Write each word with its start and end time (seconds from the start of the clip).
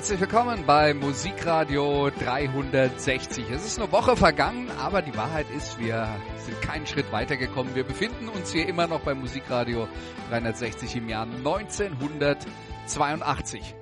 Herzlich 0.00 0.20
willkommen 0.20 0.64
bei 0.64 0.94
Musikradio 0.94 2.08
360. 2.08 3.50
Es 3.50 3.66
ist 3.66 3.78
eine 3.78 3.92
Woche 3.92 4.16
vergangen, 4.16 4.70
aber 4.78 5.02
die 5.02 5.14
Wahrheit 5.14 5.44
ist, 5.50 5.78
wir 5.78 6.08
sind 6.38 6.58
keinen 6.62 6.86
Schritt 6.86 7.12
weitergekommen. 7.12 7.74
Wir 7.74 7.84
befinden 7.84 8.30
uns 8.30 8.50
hier 8.50 8.66
immer 8.66 8.86
noch 8.86 9.00
bei 9.00 9.12
Musikradio 9.12 9.86
360 10.30 10.96
im 10.96 11.10
Jahr 11.10 11.26
1982. 11.26 13.74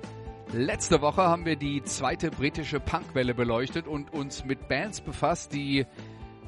Letzte 0.51 1.01
Woche 1.01 1.21
haben 1.21 1.45
wir 1.45 1.55
die 1.55 1.83
zweite 1.83 2.31
britische 2.31 2.81
Punkwelle 2.81 3.33
beleuchtet 3.33 3.87
und 3.87 4.11
uns 4.11 4.43
mit 4.43 4.67
Bands 4.67 4.99
befasst, 4.99 5.53
die 5.53 5.85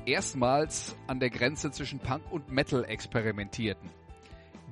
erstmals 0.05 0.97
an 1.07 1.21
der 1.21 1.29
Grenze 1.29 1.71
zwischen 1.71 1.99
Punk 1.99 2.29
und 2.29 2.51
Metal 2.51 2.83
experimentierten. 2.83 3.89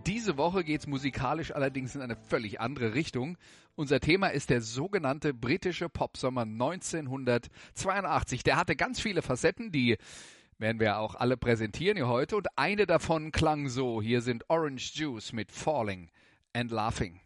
Diese 0.06 0.38
Woche 0.38 0.64
geht 0.64 0.82
es 0.82 0.88
musikalisch 0.88 1.54
allerdings 1.54 1.96
in 1.96 2.02
eine 2.02 2.16
völlig 2.16 2.60
andere 2.60 2.96
Richtung. 2.96 3.38
Unser 3.80 4.02
Thema 4.02 4.28
ist 4.28 4.50
der 4.50 4.60
sogenannte 4.60 5.34
britische 5.34 5.88
Popsommer 5.88 6.42
1982. 6.42 8.44
Der 8.44 8.58
hatte 8.58 8.76
ganz 8.76 9.00
viele 9.00 9.22
Facetten, 9.22 9.72
die 9.72 9.96
werden 10.58 10.82
wir 10.82 10.98
auch 10.98 11.16
alle 11.16 11.38
präsentieren 11.38 11.96
hier 11.96 12.10
heute. 12.10 12.36
Und 12.36 12.50
eine 12.58 12.86
davon 12.86 13.32
klang 13.32 13.70
so. 13.70 14.02
Hier 14.02 14.22
sind 14.22 14.44
Orange 14.50 14.92
Juice 14.96 15.32
mit 15.32 15.50
Falling 15.50 16.12
and 16.52 16.72
Laughing. 16.72 17.22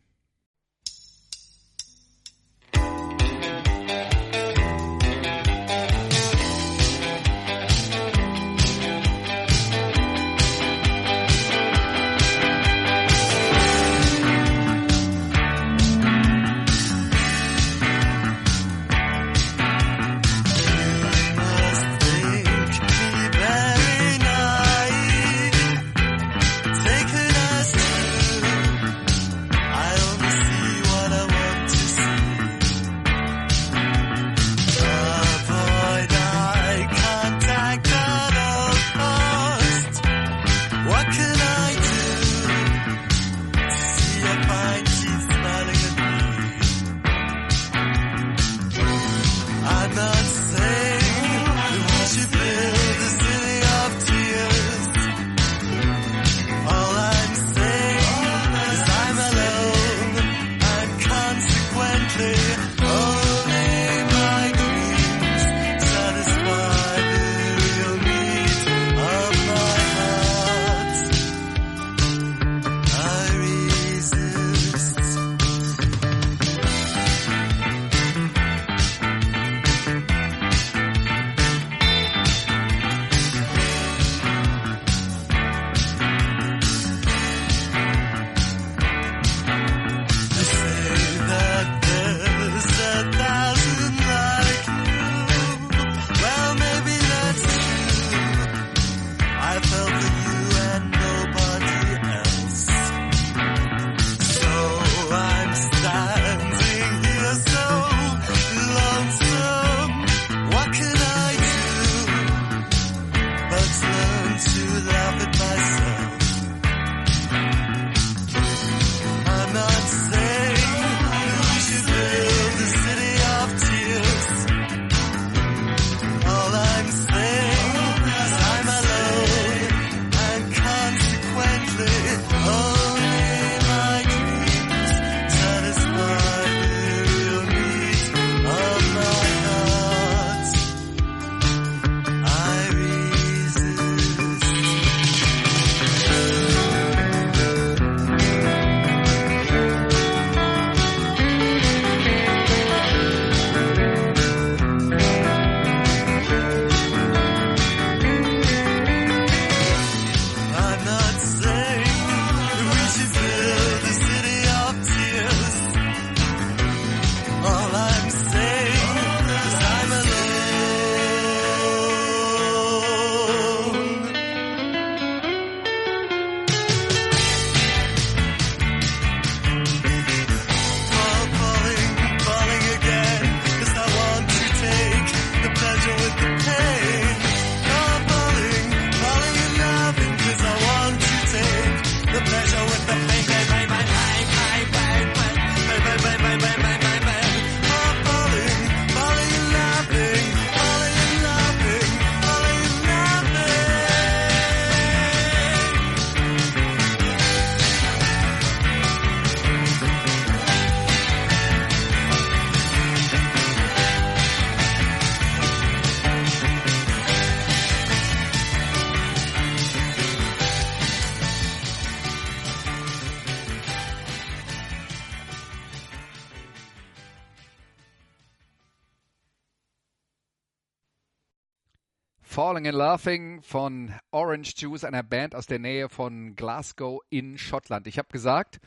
Falling 232.64 232.76
and 232.76 232.78
Laughing 232.78 233.42
von 233.42 233.94
Orange 234.12 234.54
Juice, 234.56 234.86
einer 234.86 235.04
Band 235.04 235.36
aus 235.36 235.48
der 235.48 235.60
Nähe 235.60 235.90
von 235.90 236.34
Glasgow 236.38 237.02
in 237.10 237.38
Schottland. 237.38 237.88
Ich 237.88 237.98
habe 237.98 238.08
gesagt, 238.10 238.62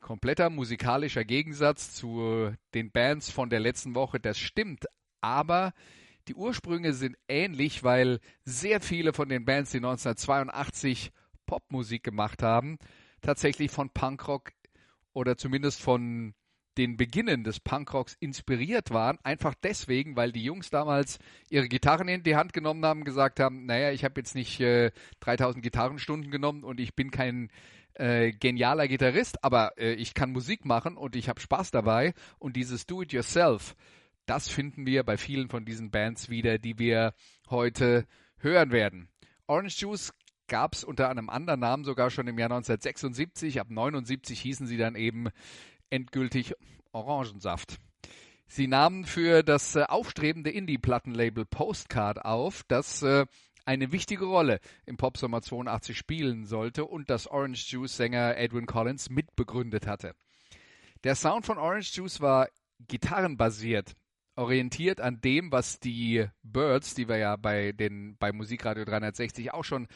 kompletter 0.00 0.50
musikalischer 0.50 1.24
Gegensatz 1.24 1.94
zu 1.94 2.52
den 2.74 2.90
Bands 2.90 3.30
von 3.30 3.50
der 3.50 3.60
letzten 3.60 3.94
Woche, 3.94 4.18
das 4.18 4.36
stimmt, 4.36 4.86
aber 5.20 5.74
die 6.26 6.34
Ursprünge 6.34 6.92
sind 6.92 7.16
ähnlich, 7.28 7.84
weil 7.84 8.18
sehr 8.44 8.80
viele 8.80 9.12
von 9.12 9.28
den 9.28 9.44
Bands, 9.44 9.70
die 9.70 9.78
1982 9.78 11.12
Popmusik 11.46 12.02
gemacht 12.02 12.42
haben, 12.42 12.78
tatsächlich 13.20 13.70
von 13.70 13.90
Punkrock 13.90 14.50
oder 15.12 15.36
zumindest 15.36 15.80
von 15.80 16.34
den 16.78 16.96
Beginnen 16.96 17.44
des 17.44 17.60
Punkrocks 17.60 18.16
inspiriert 18.20 18.90
waren, 18.90 19.18
einfach 19.24 19.54
deswegen, 19.62 20.16
weil 20.16 20.32
die 20.32 20.44
Jungs 20.44 20.70
damals 20.70 21.18
ihre 21.50 21.68
Gitarren 21.68 22.08
in 22.08 22.22
die 22.22 22.36
Hand 22.36 22.52
genommen 22.52 22.84
haben, 22.84 23.04
gesagt 23.04 23.40
haben, 23.40 23.66
naja, 23.66 23.90
ich 23.90 24.04
habe 24.04 24.20
jetzt 24.20 24.34
nicht 24.34 24.60
äh, 24.60 24.92
3000 25.20 25.62
Gitarrenstunden 25.62 26.30
genommen 26.30 26.64
und 26.64 26.78
ich 26.80 26.94
bin 26.94 27.10
kein 27.10 27.50
äh, 27.94 28.30
genialer 28.32 28.86
Gitarrist, 28.86 29.42
aber 29.42 29.76
äh, 29.76 29.94
ich 29.94 30.14
kann 30.14 30.30
Musik 30.30 30.64
machen 30.64 30.96
und 30.96 31.16
ich 31.16 31.28
habe 31.28 31.40
Spaß 31.40 31.72
dabei 31.72 32.14
und 32.38 32.54
dieses 32.54 32.86
Do-it-yourself, 32.86 33.74
das 34.24 34.48
finden 34.48 34.86
wir 34.86 35.02
bei 35.02 35.16
vielen 35.16 35.48
von 35.48 35.64
diesen 35.64 35.90
Bands 35.90 36.28
wieder, 36.28 36.58
die 36.58 36.78
wir 36.78 37.12
heute 37.50 38.06
hören 38.38 38.70
werden. 38.70 39.08
Orange 39.46 39.80
Juice 39.80 40.12
gab 40.46 40.74
es 40.74 40.84
unter 40.84 41.10
einem 41.10 41.28
anderen 41.28 41.60
Namen 41.60 41.84
sogar 41.84 42.10
schon 42.10 42.28
im 42.28 42.38
Jahr 42.38 42.50
1976. 42.50 43.60
Ab 43.60 43.68
79 43.70 44.40
hießen 44.40 44.66
sie 44.66 44.76
dann 44.76 44.94
eben 44.94 45.28
endgültig 45.90 46.54
Orangensaft. 46.92 47.78
Sie 48.46 48.66
nahmen 48.66 49.04
für 49.04 49.42
das 49.42 49.76
äh, 49.76 49.84
aufstrebende 49.84 50.50
Indie-Plattenlabel 50.50 51.44
Postcard 51.44 52.24
auf, 52.24 52.64
das 52.66 53.02
äh, 53.02 53.26
eine 53.66 53.92
wichtige 53.92 54.24
Rolle 54.24 54.60
im 54.86 54.96
Popsommer 54.96 55.42
82 55.42 55.96
spielen 55.96 56.46
sollte 56.46 56.86
und 56.86 57.10
das 57.10 57.26
Orange 57.26 57.70
Juice-Sänger 57.70 58.38
Edwin 58.38 58.64
Collins 58.64 59.10
mitbegründet 59.10 59.86
hatte. 59.86 60.14
Der 61.04 61.14
Sound 61.14 61.44
von 61.44 61.58
Orange 61.58 61.92
Juice 61.94 62.22
war 62.22 62.48
gitarrenbasiert, 62.80 63.92
orientiert 64.36 65.02
an 65.02 65.20
dem, 65.20 65.52
was 65.52 65.80
die 65.80 66.26
Birds, 66.42 66.94
die 66.94 67.08
wir 67.08 67.18
ja 67.18 67.36
bei 67.36 67.72
den 67.72 68.16
bei 68.16 68.32
Musikradio 68.32 68.86
360 68.86 69.52
auch 69.52 69.64
schon 69.64 69.86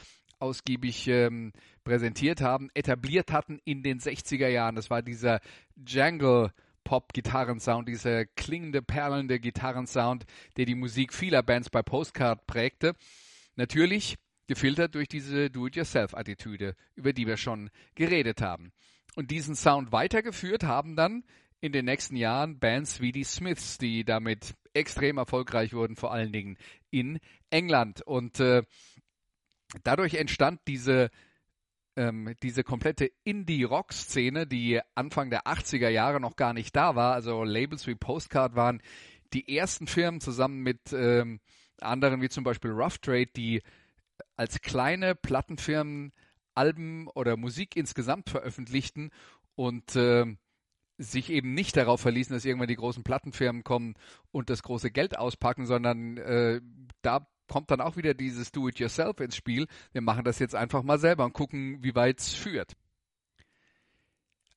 ausgiebig 0.43 1.09
ähm, 1.09 1.53
präsentiert 1.85 2.41
haben, 2.41 2.69
etabliert 2.75 3.33
hatten 3.33 3.61
in 3.65 3.83
den 3.83 4.01
60er 4.01 4.49
Jahren. 4.49 4.75
Das 4.75 4.91
war 4.91 5.01
dieser 5.01 5.41
Jangle 5.87 6.53
Pop-Gitarrensound, 6.85 7.89
dieser 7.89 8.27
klingende, 8.27 8.83
perlende 8.83 9.39
Gitarrensound, 9.39 10.27
der 10.57 10.67
die 10.67 10.75
Musik 10.75 11.15
vieler 11.15 11.43
Bands 11.43 11.71
bei 11.71 11.83
Postcard 11.83 12.47
prägte. 12.47 12.95
Natürlich 13.55 14.19
gefiltert 14.49 14.95
durch 14.95 15.09
diese 15.09 15.49
Do-it-yourself-Attitüde, 15.49 16.75
über 16.97 17.13
die 17.13 17.27
wir 17.27 17.37
schon 17.37 17.71
geredet 17.95 18.43
haben. 18.43 18.73
Und 19.15 19.31
diesen 19.31 19.55
Sound 19.55 19.93
weitergeführt 19.93 20.65
haben 20.65 20.97
dann 20.97 21.25
in 21.61 21.73
den 21.73 21.85
nächsten 21.85 22.17
Jahren 22.17 22.59
Bands 22.59 23.01
wie 23.01 23.13
die 23.13 23.25
Smiths, 23.25 23.79
die 23.79 24.05
damit 24.05 24.55
extrem 24.75 25.19
erfolgreich 25.19 25.73
wurden, 25.73 25.97
vor 25.97 26.13
allen 26.13 26.33
Dingen 26.33 26.57
in 26.91 27.21
England. 27.51 28.03
Und 28.03 28.41
äh, 28.41 28.65
dadurch 29.85 30.15
entstand 30.15 30.61
diese, 30.67 31.11
ähm, 31.97 32.35
diese 32.43 32.65
komplette 32.65 33.11
Indie-Rock-Szene, 33.25 34.47
die 34.47 34.81
Anfang 34.95 35.31
der 35.31 35.47
80er 35.47 35.89
Jahre 35.89 36.21
noch 36.21 36.37
gar 36.37 36.53
nicht 36.53 36.75
da 36.77 36.95
war. 36.97 37.15
Also 37.15 37.45
Labels 37.45 37.87
wie 37.87 37.95
Postcard 37.95 38.55
waren 38.55 38.83
die 39.33 39.57
ersten 39.57 39.87
Firmen 39.87 40.21
zusammen 40.21 40.63
mit 40.63 40.93
ähm, 40.93 41.41
anderen 41.81 42.21
wie 42.23 42.29
zum 42.29 42.45
Beispiel 42.45 42.71
Rough 42.71 42.99
Trade, 42.99 43.29
die 43.35 43.63
als 44.37 44.61
kleine 44.61 45.15
Plattenfirmen 45.15 46.13
Alben 46.55 47.09
oder 47.09 47.37
Musik 47.37 47.77
insgesamt 47.77 48.29
veröffentlichten 48.31 49.11
und 49.55 49.97
äh, 49.97 50.27
sich 50.99 51.31
eben 51.31 51.55
nicht 51.55 51.77
darauf 51.77 52.01
verließen, 52.01 52.35
dass 52.35 52.45
irgendwann 52.45 52.69
die 52.69 52.77
großen 52.77 53.03
Plattenfirmen 53.03 53.65
kommen 53.65 53.95
und 54.31 54.51
das 54.51 54.63
große 54.63 54.91
Geld 54.91 55.19
auspacken, 55.19 55.67
sondern 55.67 56.19
äh, 56.19 56.61
da 57.01 57.27
kommt 57.53 57.71
dann 57.71 57.83
auch 57.83 57.99
wieder 57.99 58.15
dieses 58.15 58.51
Do-it-yourself 58.51 59.21
ins 59.21 59.37
Spiel. 59.37 59.67
Wir 59.93 60.01
machen 60.01 60.25
das 60.25 60.39
jetzt 60.39 60.55
einfach 60.55 60.83
mal 60.83 60.99
selber 60.99 61.27
und 61.27 61.35
gucken, 61.35 61.83
wie 61.83 61.95
weit 61.95 62.19
es 62.19 62.33
führt. 62.33 62.73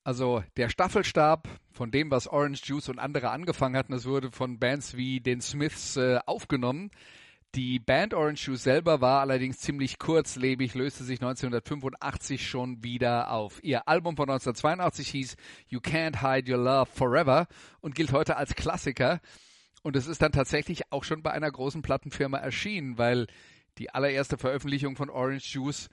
Also 0.05 0.45
der 0.55 0.69
Staffelstab 0.69 1.49
von 1.73 1.91
dem, 1.91 2.09
was 2.09 2.25
Orange 2.25 2.61
Juice 2.63 2.87
und 2.87 2.99
andere 2.99 3.31
angefangen 3.31 3.75
hatten, 3.75 3.91
das 3.91 4.05
wurde 4.05 4.31
von 4.31 4.59
Bands 4.59 4.95
wie 4.95 5.19
den 5.19 5.41
Smiths 5.41 5.97
äh, 5.97 6.19
aufgenommen. 6.25 6.89
Die 7.53 7.79
Band 7.79 8.13
Orange 8.13 8.47
Juice 8.47 8.63
selber 8.63 9.01
war 9.01 9.19
allerdings 9.19 9.59
ziemlich 9.59 9.99
kurzlebig, 9.99 10.73
löste 10.73 11.03
sich 11.03 11.19
1985 11.19 12.47
schon 12.47 12.81
wieder 12.81 13.29
auf. 13.29 13.61
Ihr 13.61 13.89
Album 13.89 14.15
von 14.15 14.29
1982 14.29 15.09
hieß 15.09 15.35
You 15.67 15.79
Can't 15.79 16.21
Hide 16.21 16.49
Your 16.49 16.63
Love 16.63 16.89
Forever 16.93 17.47
und 17.81 17.93
gilt 17.93 18.13
heute 18.13 18.37
als 18.37 18.55
Klassiker. 18.55 19.19
Und 19.85 19.95
es 19.95 20.07
ist 20.07 20.23
dann 20.23 20.31
tatsächlich 20.31 20.91
auch 20.91 21.03
schon 21.03 21.21
bei 21.21 21.29
einer 21.29 21.51
großen 21.51 21.83
Plattenfirma 21.83 22.39
erschienen, 22.39 22.97
weil 22.97 23.27
die 23.77 23.91
allererste 23.91 24.35
Veröffentlichung 24.35 24.95
von 24.95 25.11
Orange 25.11 25.53
Juice 25.53 25.89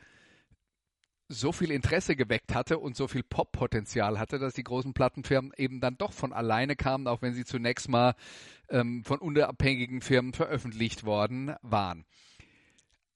so 1.28 1.52
viel 1.52 1.70
Interesse 1.70 2.16
geweckt 2.16 2.54
hatte 2.54 2.78
und 2.78 2.96
so 2.96 3.06
viel 3.06 3.22
Pop-Potenzial 3.22 4.18
hatte, 4.18 4.38
dass 4.38 4.54
die 4.54 4.64
großen 4.64 4.94
Plattenfirmen 4.94 5.52
eben 5.58 5.82
dann 5.82 5.98
doch 5.98 6.14
von 6.14 6.32
alleine 6.32 6.74
kamen, 6.74 7.06
auch 7.06 7.20
wenn 7.20 7.34
sie 7.34 7.44
zunächst 7.44 7.90
mal 7.90 8.14
ähm, 8.70 9.04
von 9.04 9.18
unabhängigen 9.18 10.00
Firmen 10.00 10.32
veröffentlicht 10.32 11.04
worden 11.04 11.54
waren. 11.60 12.06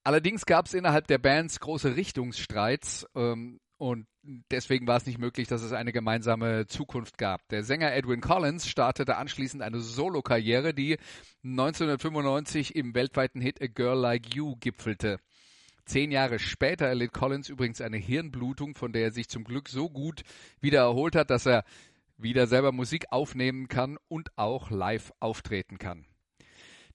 Allerdings 0.04 0.44
gab 0.44 0.66
es 0.66 0.74
innerhalb 0.74 1.06
der 1.06 1.16
Bands 1.16 1.58
große 1.58 1.96
Richtungsstreits 1.96 3.06
ähm, 3.14 3.60
und 3.78 4.06
deswegen 4.50 4.86
war 4.86 4.96
es 4.96 5.06
nicht 5.06 5.18
möglich, 5.18 5.48
dass 5.48 5.62
es 5.62 5.72
eine 5.72 5.92
gemeinsame 5.92 6.66
Zukunft 6.66 7.18
gab. 7.18 7.46
Der 7.48 7.62
Sänger 7.62 7.92
Edwin 7.92 8.20
Collins 8.20 8.68
startete 8.68 9.16
anschließend 9.16 9.62
eine 9.62 9.80
Solokarriere, 9.80 10.72
die 10.72 10.98
1995 11.44 12.74
im 12.74 12.94
weltweiten 12.94 13.40
Hit 13.40 13.60
A 13.60 13.66
Girl 13.66 13.98
Like 13.98 14.34
You 14.34 14.56
gipfelte. 14.56 15.18
Zehn 15.84 16.10
Jahre 16.10 16.38
später 16.38 16.86
erlitt 16.86 17.12
Collins 17.12 17.48
übrigens 17.48 17.80
eine 17.80 17.98
Hirnblutung, 17.98 18.74
von 18.74 18.92
der 18.92 19.02
er 19.02 19.12
sich 19.12 19.28
zum 19.28 19.44
Glück 19.44 19.68
so 19.68 19.88
gut 19.88 20.22
wieder 20.60 20.80
erholt 20.80 21.14
hat, 21.14 21.30
dass 21.30 21.46
er 21.46 21.64
wieder 22.16 22.46
selber 22.46 22.72
Musik 22.72 23.06
aufnehmen 23.10 23.68
kann 23.68 23.98
und 24.08 24.36
auch 24.36 24.70
live 24.70 25.12
auftreten 25.20 25.78
kann. 25.78 26.06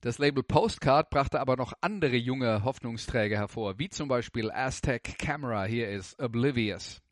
Das 0.04 0.18
Label 0.18 0.42
Postcard 0.42 1.12
brachte 1.12 1.40
aber 1.40 1.58
noch 1.58 1.74
andere 1.80 2.16
junge 2.16 2.64
Hoffnungsträger 2.64 3.38
hervor, 3.38 3.78
wie 3.78 3.88
zum 3.88 4.08
Beispiel 4.08 4.50
Aztec 4.50 5.20
Camera. 5.20 5.66
Hier 5.66 5.90
ist 5.90 6.20
Oblivious. 6.20 7.04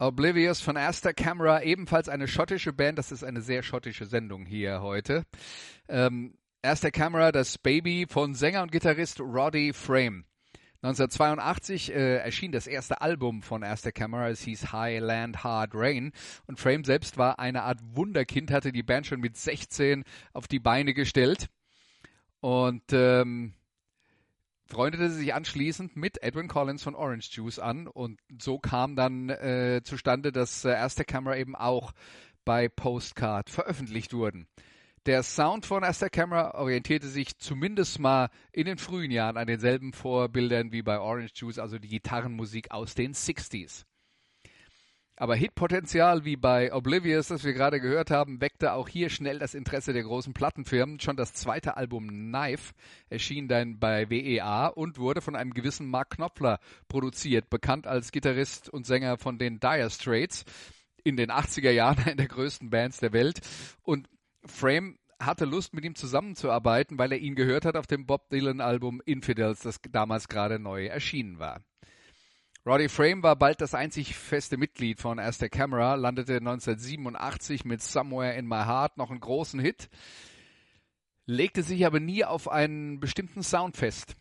Oblivious 0.00 0.62
von 0.62 0.78
Aster 0.78 1.12
Camera, 1.12 1.62
ebenfalls 1.62 2.08
eine 2.08 2.26
schottische 2.26 2.72
Band. 2.72 2.96
Das 2.96 3.12
ist 3.12 3.22
eine 3.22 3.42
sehr 3.42 3.62
schottische 3.62 4.06
Sendung 4.06 4.46
hier 4.46 4.80
heute. 4.80 5.24
Ähm, 5.90 6.38
Aster 6.62 6.90
Camera, 6.90 7.32
das 7.32 7.58
Baby 7.58 8.06
von 8.08 8.34
Sänger 8.34 8.62
und 8.62 8.72
Gitarrist 8.72 9.20
Roddy 9.20 9.74
Frame. 9.74 10.24
1982 10.80 11.92
äh, 11.92 12.16
erschien 12.16 12.50
das 12.50 12.66
erste 12.66 13.02
Album 13.02 13.42
von 13.42 13.62
Aster 13.62 13.92
Camera. 13.92 14.30
Es 14.30 14.40
hieß 14.40 14.72
High 14.72 15.00
Land 15.02 15.44
Hard 15.44 15.72
Rain. 15.74 16.12
Und 16.46 16.58
Frame 16.58 16.84
selbst 16.84 17.18
war 17.18 17.38
eine 17.38 17.64
Art 17.64 17.80
Wunderkind, 17.82 18.50
hatte 18.50 18.72
die 18.72 18.82
Band 18.82 19.06
schon 19.06 19.20
mit 19.20 19.36
16 19.36 20.04
auf 20.32 20.48
die 20.48 20.60
Beine 20.60 20.94
gestellt. 20.94 21.48
Und 22.40 22.84
ähm, 22.92 23.52
freundete 24.70 25.10
sich 25.10 25.34
anschließend 25.34 25.96
mit 25.96 26.22
Edwin 26.22 26.48
Collins 26.48 26.82
von 26.82 26.94
Orange 26.94 27.30
Juice 27.32 27.58
an 27.58 27.86
und 27.86 28.20
so 28.40 28.58
kam 28.58 28.96
dann 28.96 29.28
äh, 29.28 29.80
zustande, 29.84 30.32
dass 30.32 30.64
äh, 30.64 30.70
erste 30.70 31.04
Camera 31.04 31.36
eben 31.36 31.56
auch 31.56 31.92
bei 32.44 32.68
Postcard 32.68 33.50
veröffentlicht 33.50 34.14
wurden. 34.14 34.46
Der 35.06 35.22
Sound 35.22 35.66
von 35.66 35.82
Aster 35.82 36.10
Camera 36.10 36.54
orientierte 36.60 37.08
sich 37.08 37.38
zumindest 37.38 37.98
mal 37.98 38.28
in 38.52 38.66
den 38.66 38.76
frühen 38.76 39.10
Jahren 39.10 39.38
an 39.38 39.46
denselben 39.46 39.92
Vorbildern 39.92 40.72
wie 40.72 40.82
bei 40.82 41.00
Orange 41.00 41.32
Juice, 41.34 41.58
also 41.58 41.78
die 41.78 41.88
Gitarrenmusik 41.88 42.70
aus 42.70 42.94
den 42.94 43.14
60s. 43.14 43.84
Aber 45.20 45.36
Hitpotenzial 45.36 46.24
wie 46.24 46.36
bei 46.36 46.72
Oblivious, 46.72 47.28
das 47.28 47.44
wir 47.44 47.52
gerade 47.52 47.78
gehört 47.78 48.10
haben, 48.10 48.40
weckte 48.40 48.72
auch 48.72 48.88
hier 48.88 49.10
schnell 49.10 49.38
das 49.38 49.52
Interesse 49.52 49.92
der 49.92 50.02
großen 50.02 50.32
Plattenfirmen. 50.32 50.98
Schon 50.98 51.18
das 51.18 51.34
zweite 51.34 51.76
Album 51.76 52.08
Knife 52.08 52.72
erschien 53.10 53.46
dann 53.46 53.78
bei 53.78 54.08
WEA 54.08 54.68
und 54.68 54.96
wurde 54.96 55.20
von 55.20 55.36
einem 55.36 55.52
gewissen 55.52 55.90
Mark 55.90 56.12
Knopfler 56.12 56.58
produziert, 56.88 57.50
bekannt 57.50 57.86
als 57.86 58.12
Gitarrist 58.12 58.70
und 58.70 58.86
Sänger 58.86 59.18
von 59.18 59.36
den 59.36 59.60
Dire 59.60 59.90
Straits 59.90 60.46
in 61.04 61.18
den 61.18 61.30
80er 61.30 61.70
Jahren, 61.70 61.98
einer 61.98 62.16
der 62.16 62.28
größten 62.28 62.70
Bands 62.70 63.00
der 63.00 63.12
Welt. 63.12 63.40
Und 63.82 64.08
Frame 64.46 64.96
hatte 65.18 65.44
Lust, 65.44 65.74
mit 65.74 65.84
ihm 65.84 65.96
zusammenzuarbeiten, 65.96 66.96
weil 66.96 67.12
er 67.12 67.18
ihn 67.18 67.34
gehört 67.34 67.66
hat 67.66 67.76
auf 67.76 67.86
dem 67.86 68.06
Bob 68.06 68.30
Dylan 68.30 68.62
Album 68.62 69.02
Infidels, 69.04 69.60
das 69.60 69.82
damals 69.92 70.28
gerade 70.28 70.58
neu 70.58 70.86
erschienen 70.86 71.38
war. 71.38 71.60
Roddy 72.66 72.90
Frame 72.90 73.22
war 73.22 73.36
bald 73.36 73.62
das 73.62 73.74
einzig 73.74 74.14
feste 74.14 74.58
Mitglied 74.58 75.00
von 75.00 75.18
As 75.18 75.38
the 75.38 75.48
Camera, 75.48 75.94
landete 75.94 76.36
1987 76.36 77.64
mit 77.64 77.80
Somewhere 77.82 78.34
in 78.34 78.46
My 78.46 78.64
Heart 78.66 78.98
noch 78.98 79.10
einen 79.10 79.20
großen 79.20 79.58
Hit, 79.58 79.88
legte 81.24 81.62
sich 81.62 81.86
aber 81.86 82.00
nie 82.00 82.22
auf 82.22 82.50
einen 82.50 83.00
bestimmten 83.00 83.42
Sound 83.42 83.78
fest. 83.78 84.14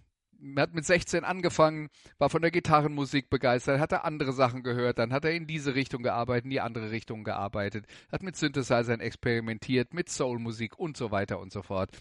Er 0.55 0.61
hat 0.61 0.73
mit 0.73 0.85
16 0.85 1.25
angefangen, 1.25 1.89
war 2.17 2.29
von 2.29 2.41
der 2.41 2.51
Gitarrenmusik 2.51 3.29
begeistert, 3.29 3.81
hatte 3.81 4.05
andere 4.05 4.31
Sachen 4.31 4.63
gehört, 4.63 4.99
dann 4.99 5.11
hat 5.11 5.25
er 5.25 5.33
in 5.33 5.45
diese 5.45 5.75
Richtung 5.75 6.01
gearbeitet, 6.01 6.45
in 6.45 6.51
die 6.51 6.61
andere 6.61 6.91
Richtung 6.91 7.25
gearbeitet, 7.25 7.87
hat 8.09 8.23
mit 8.23 8.37
Synthesizern 8.37 9.01
experimentiert, 9.01 9.93
mit 9.93 10.07
Soulmusik 10.07 10.79
und 10.79 10.95
so 10.95 11.11
weiter 11.11 11.41
und 11.41 11.51
so 11.51 11.61
fort 11.61 11.91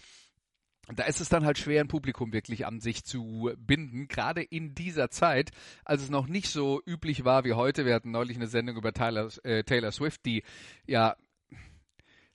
da 0.95 1.03
ist 1.03 1.21
es 1.21 1.29
dann 1.29 1.45
halt 1.45 1.57
schwer, 1.57 1.81
ein 1.81 1.87
Publikum 1.87 2.33
wirklich 2.33 2.65
an 2.65 2.79
sich 2.79 3.03
zu 3.03 3.51
binden, 3.57 4.07
gerade 4.07 4.41
in 4.41 4.73
dieser 4.73 5.09
Zeit, 5.09 5.51
als 5.85 6.01
es 6.01 6.09
noch 6.09 6.27
nicht 6.27 6.49
so 6.49 6.81
üblich 6.85 7.25
war 7.25 7.43
wie 7.43 7.53
heute. 7.53 7.85
Wir 7.85 7.93
hatten 7.93 8.11
neulich 8.11 8.37
eine 8.37 8.47
Sendung 8.47 8.77
über 8.77 8.93
Taylor, 8.93 9.29
äh, 9.43 9.63
Taylor 9.63 9.91
Swift, 9.91 10.25
die 10.25 10.43
ja 10.87 11.15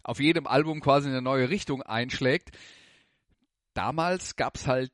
auf 0.05 0.21
jedem 0.21 0.47
Album 0.47 0.81
quasi 0.81 1.09
eine 1.09 1.23
neue 1.23 1.49
Richtung 1.49 1.83
einschlägt. 1.83 2.51
Damals 3.73 4.37
gab's 4.37 4.67
halt 4.67 4.93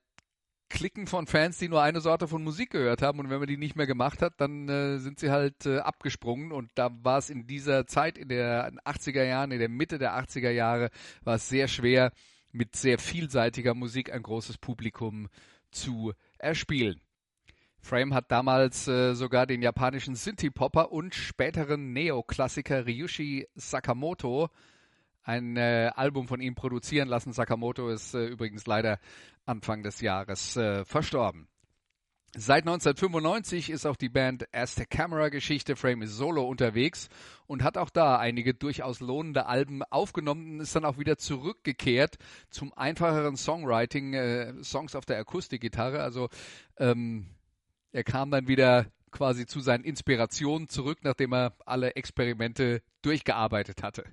Klicken 0.70 1.08
von 1.08 1.26
Fans, 1.26 1.58
die 1.58 1.68
nur 1.68 1.82
eine 1.82 2.00
Sorte 2.00 2.28
von 2.28 2.44
Musik 2.44 2.70
gehört 2.70 3.02
haben 3.02 3.18
und 3.18 3.28
wenn 3.28 3.40
man 3.40 3.48
die 3.48 3.56
nicht 3.56 3.74
mehr 3.74 3.88
gemacht 3.88 4.22
hat, 4.22 4.34
dann 4.40 4.68
äh, 4.68 4.98
sind 4.98 5.18
sie 5.18 5.30
halt 5.30 5.66
äh, 5.66 5.78
abgesprungen 5.78 6.52
und 6.52 6.70
da 6.76 6.90
war 7.02 7.18
es 7.18 7.28
in 7.28 7.46
dieser 7.48 7.86
Zeit, 7.88 8.16
in 8.16 8.28
der 8.28 8.72
80er 8.84 9.24
Jahren, 9.24 9.50
in 9.50 9.58
der 9.58 9.68
Mitte 9.68 9.98
der 9.98 10.16
80er 10.16 10.50
Jahre, 10.50 10.90
war 11.24 11.34
es 11.34 11.48
sehr 11.48 11.66
schwer, 11.66 12.12
mit 12.52 12.76
sehr 12.76 12.98
vielseitiger 12.98 13.74
Musik 13.74 14.12
ein 14.12 14.22
großes 14.22 14.58
Publikum 14.58 15.28
zu 15.70 16.12
erspielen. 16.38 17.00
Frame 17.82 18.14
hat 18.14 18.30
damals 18.30 18.86
äh, 18.88 19.14
sogar 19.14 19.46
den 19.46 19.62
japanischen 19.62 20.14
Synthie-Popper 20.14 20.92
und 20.92 21.14
späteren 21.14 21.92
Neoklassiker 21.92 22.86
Ryushi 22.86 23.48
Sakamoto 23.54 24.50
ein 25.22 25.56
äh, 25.56 25.90
Album 25.94 26.28
von 26.28 26.40
ihm 26.40 26.54
produzieren 26.54 27.08
lassen. 27.08 27.32
Sakamoto 27.32 27.88
ist 27.88 28.14
äh, 28.14 28.26
übrigens 28.26 28.66
leider 28.66 28.98
Anfang 29.46 29.82
des 29.82 30.00
Jahres 30.00 30.56
äh, 30.56 30.84
verstorben. 30.84 31.48
Seit 32.36 32.62
1995 32.62 33.70
ist 33.70 33.86
auch 33.86 33.96
die 33.96 34.08
Band 34.08 34.46
As 34.54 34.76
the 34.76 34.86
Camera 34.86 35.30
Geschichte 35.30 35.74
Frame 35.74 36.02
is 36.02 36.12
Solo 36.12 36.46
unterwegs 36.46 37.08
und 37.48 37.64
hat 37.64 37.76
auch 37.76 37.90
da 37.90 38.18
einige 38.18 38.54
durchaus 38.54 39.00
lohnende 39.00 39.46
Alben 39.46 39.82
aufgenommen 39.82 40.52
und 40.52 40.60
ist 40.60 40.76
dann 40.76 40.84
auch 40.84 40.96
wieder 40.96 41.18
zurückgekehrt 41.18 42.18
zum 42.48 42.72
einfacheren 42.72 43.36
Songwriting, 43.36 44.14
äh, 44.14 44.62
Songs 44.62 44.94
auf 44.94 45.04
der 45.04 45.18
Akustikgitarre. 45.18 46.00
Also 46.00 46.28
ähm, 46.76 47.26
er 47.90 48.04
kam 48.04 48.30
dann 48.30 48.46
wieder 48.46 48.86
quasi 49.10 49.44
zu 49.46 49.58
seinen 49.58 49.82
Inspirationen 49.82 50.68
zurück, 50.68 51.00
nachdem 51.02 51.34
er 51.34 51.54
alle 51.66 51.96
Experimente 51.96 52.80
durchgearbeitet 53.02 53.82
hatte. 53.82 54.04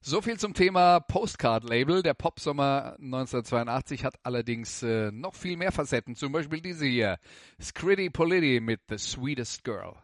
So 0.00 0.22
viel 0.22 0.38
zum 0.38 0.54
Thema 0.54 1.00
Postcard-Label. 1.00 2.02
Der 2.02 2.14
Popsommer 2.14 2.96
1982 3.00 4.04
hat 4.04 4.14
allerdings 4.22 4.82
äh, 4.82 5.10
noch 5.10 5.34
viel 5.34 5.56
mehr 5.56 5.72
Facetten. 5.72 6.14
Zum 6.14 6.32
Beispiel 6.32 6.60
diese 6.60 6.86
hier. 6.86 7.18
Scritty 7.60 8.08
Polity 8.08 8.60
mit 8.60 8.80
The 8.88 8.96
Sweetest 8.96 9.64
Girl. 9.64 9.96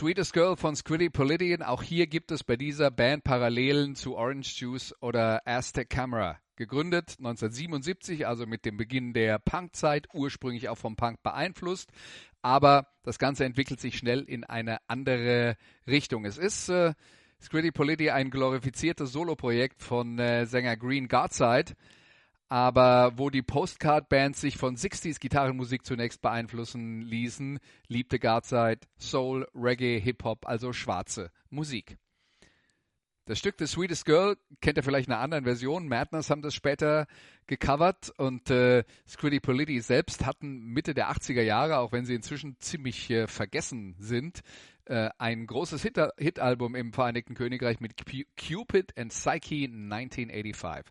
Sweetest 0.00 0.32
Girl 0.32 0.56
von 0.56 0.74
Squiddy 0.74 1.10
Polidian. 1.10 1.60
Auch 1.60 1.82
hier 1.82 2.06
gibt 2.06 2.30
es 2.30 2.42
bei 2.42 2.56
dieser 2.56 2.90
Band 2.90 3.22
Parallelen 3.22 3.96
zu 3.96 4.16
Orange 4.16 4.58
Juice 4.58 4.94
oder 5.02 5.42
Aztec 5.44 5.90
Camera. 5.90 6.38
Gegründet 6.56 7.16
1977, 7.18 8.26
also 8.26 8.46
mit 8.46 8.64
dem 8.64 8.78
Beginn 8.78 9.12
der 9.12 9.38
Punkzeit, 9.38 10.08
ursprünglich 10.14 10.70
auch 10.70 10.78
vom 10.78 10.96
Punk 10.96 11.22
beeinflusst. 11.22 11.90
Aber 12.40 12.86
das 13.02 13.18
Ganze 13.18 13.44
entwickelt 13.44 13.78
sich 13.78 13.98
schnell 13.98 14.22
in 14.22 14.44
eine 14.44 14.78
andere 14.86 15.58
Richtung. 15.86 16.24
Es 16.24 16.38
ist 16.38 16.70
äh, 16.70 16.94
Squiddy 17.38 17.70
Polidian 17.70 18.16
ein 18.16 18.30
glorifiziertes 18.30 19.12
Soloprojekt 19.12 19.82
von 19.82 20.18
äh, 20.18 20.46
Sänger 20.46 20.78
Green 20.78 21.08
Godside 21.08 21.74
aber 22.50 23.12
wo 23.16 23.30
die 23.30 23.42
Postcard-Bands 23.42 24.40
sich 24.40 24.58
von 24.58 24.76
60s 24.76 25.20
Gitarrenmusik 25.20 25.86
zunächst 25.86 26.20
beeinflussen 26.20 27.00
ließen, 27.00 27.60
liebte 27.86 28.18
Guardside 28.18 28.80
Soul, 28.98 29.46
Reggae, 29.54 30.00
Hip-Hop, 30.00 30.46
also 30.46 30.72
schwarze 30.72 31.30
Musik. 31.48 31.96
Das 33.26 33.38
Stück 33.38 33.54
The 33.56 33.68
Sweetest 33.68 34.04
Girl 34.04 34.36
kennt 34.60 34.76
ihr 34.76 34.82
vielleicht 34.82 35.06
in 35.06 35.14
einer 35.14 35.22
anderen 35.22 35.44
Version. 35.44 35.86
Madness 35.86 36.28
haben 36.28 36.42
das 36.42 36.52
später 36.52 37.06
gecovert 37.46 38.10
und 38.16 38.50
äh, 38.50 38.82
Squiddy 39.06 39.38
Polity 39.38 39.80
selbst 39.80 40.26
hatten 40.26 40.64
Mitte 40.64 40.92
der 40.92 41.12
80er 41.12 41.42
Jahre, 41.42 41.78
auch 41.78 41.92
wenn 41.92 42.04
sie 42.04 42.16
inzwischen 42.16 42.56
ziemlich 42.58 43.08
äh, 43.10 43.28
vergessen 43.28 43.94
sind, 44.00 44.40
äh, 44.86 45.10
ein 45.18 45.46
großes 45.46 45.82
Hit-Album 45.82 46.74
im 46.74 46.92
Vereinigten 46.92 47.34
Königreich 47.34 47.78
mit 47.78 47.94
Cupid 48.36 48.98
and 48.98 49.12
Psyche 49.12 49.66
1985. 49.66 50.86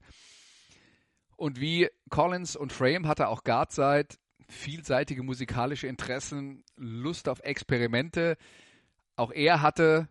Und 1.40 1.62
wie 1.62 1.88
Collins 2.10 2.58
und 2.58 2.74
Frame 2.74 3.08
hatte 3.08 3.30
auch 3.30 3.46
Guardside 3.46 4.10
vielseitige 4.50 5.24
musikalische 5.24 5.88
Interessen, 5.88 6.66
Lust 6.76 7.30
auf 7.30 7.40
Experimente. 7.40 8.36
Auch 9.16 9.32
er 9.32 9.62
hatte 9.62 10.10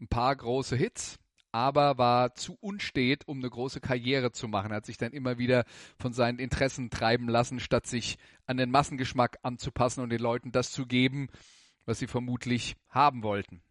ein 0.00 0.06
paar 0.06 0.36
große 0.36 0.76
Hits, 0.76 1.18
aber 1.50 1.98
war 1.98 2.36
zu 2.36 2.56
unstet, 2.60 3.26
um 3.26 3.38
eine 3.38 3.50
große 3.50 3.80
Karriere 3.80 4.30
zu 4.30 4.46
machen. 4.46 4.70
Er 4.70 4.76
hat 4.76 4.86
sich 4.86 4.98
dann 4.98 5.12
immer 5.12 5.36
wieder 5.36 5.64
von 5.98 6.12
seinen 6.12 6.38
Interessen 6.38 6.90
treiben 6.90 7.28
lassen, 7.28 7.58
statt 7.58 7.88
sich 7.88 8.16
an 8.44 8.56
den 8.56 8.70
Massengeschmack 8.70 9.38
anzupassen 9.42 10.04
und 10.04 10.10
den 10.10 10.20
Leuten 10.20 10.52
das 10.52 10.70
zu 10.70 10.86
geben, 10.86 11.26
was 11.86 11.98
sie 11.98 12.06
vermutlich 12.06 12.76
haben 12.88 13.24
wollten 13.24 13.62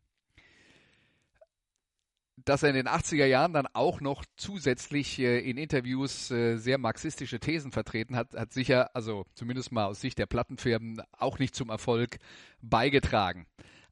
dass 2.45 2.61
er 2.61 2.69
in 2.69 2.75
den 2.75 2.87
80er 2.87 3.25
Jahren 3.25 3.53
dann 3.53 3.67
auch 3.73 4.01
noch 4.01 4.23
zusätzlich 4.37 5.19
äh, 5.19 5.39
in 5.39 5.57
Interviews 5.57 6.29
äh, 6.31 6.57
sehr 6.57 6.77
marxistische 6.77 7.39
Thesen 7.39 7.71
vertreten 7.71 8.15
hat, 8.15 8.35
hat 8.35 8.53
sicher, 8.53 8.95
also 8.95 9.25
zumindest 9.33 9.71
mal 9.71 9.85
aus 9.85 9.99
Sicht 9.99 10.19
der 10.19 10.27
Plattenfirmen, 10.27 11.01
auch 11.17 11.39
nicht 11.39 11.55
zum 11.55 11.69
Erfolg 11.69 12.17
beigetragen. 12.61 13.47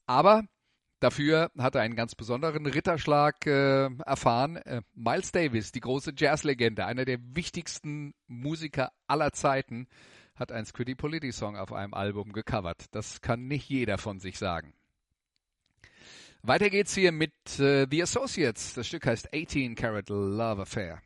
Aber 0.06 0.44
dafür 1.00 1.52
hat 1.58 1.76
er 1.76 1.82
einen 1.82 1.96
ganz 1.96 2.13
besonderen 2.13 2.68
Ritterschlag 2.68 3.46
äh, 3.48 3.89
erfahren. 4.06 4.58
Äh, 4.58 4.82
Miles 4.94 5.32
Davis, 5.32 5.72
die 5.72 5.82
große 5.82 6.13
Jazzlegende, 6.16 6.86
einer 6.86 7.06
der 7.06 7.18
wichtigsten 7.22 8.13
Musiker 8.28 8.92
aller 9.08 9.34
Zeiten, 9.34 9.88
hat 10.36 10.52
ein 10.52 10.66
Squiddy 10.66 10.96
Polity 10.96 11.32
Song 11.32 11.58
auf 11.58 11.74
einem 11.74 11.94
Album 11.94 12.34
gecovert. 12.34 12.86
Das 12.92 13.22
kann 13.22 13.48
nicht 13.48 13.70
jeder 13.70 13.98
von 13.98 14.20
sich 14.20 14.38
sagen. 14.38 14.74
Weiter 16.45 16.69
geht's 16.69 16.93
hier 16.93 17.13
mit 17.13 17.32
äh, 17.58 17.88
The 17.89 18.03
Associates. 18.03 18.73
Das 18.73 18.88
Stück 18.88 19.06
heißt 19.06 19.34
18 19.34 19.75
Carat 19.75 20.10
Love 20.10 20.63
Affair. 20.63 21.01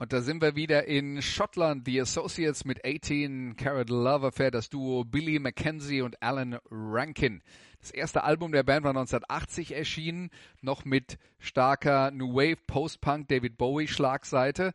Und 0.00 0.14
da 0.14 0.22
sind 0.22 0.40
wir 0.40 0.56
wieder 0.56 0.86
in 0.86 1.20
Schottland. 1.20 1.84
The 1.84 2.00
Associates 2.00 2.64
mit 2.64 2.86
18, 2.86 3.56
Carrot 3.56 3.90
Love 3.90 4.28
Affair, 4.28 4.50
das 4.50 4.70
Duo 4.70 5.04
Billy 5.04 5.38
Mackenzie 5.38 6.00
und 6.00 6.22
Alan 6.22 6.58
Rankin. 6.70 7.42
Das 7.82 7.90
erste 7.90 8.24
Album 8.24 8.50
der 8.50 8.62
Band 8.62 8.82
war 8.82 8.92
1980 8.92 9.76
erschienen, 9.76 10.30
noch 10.62 10.86
mit 10.86 11.18
starker 11.38 12.12
New 12.12 12.32
Wave 12.34 12.56
Post-Punk 12.66 13.28
David 13.28 13.58
Bowie 13.58 13.88
Schlagseite. 13.88 14.72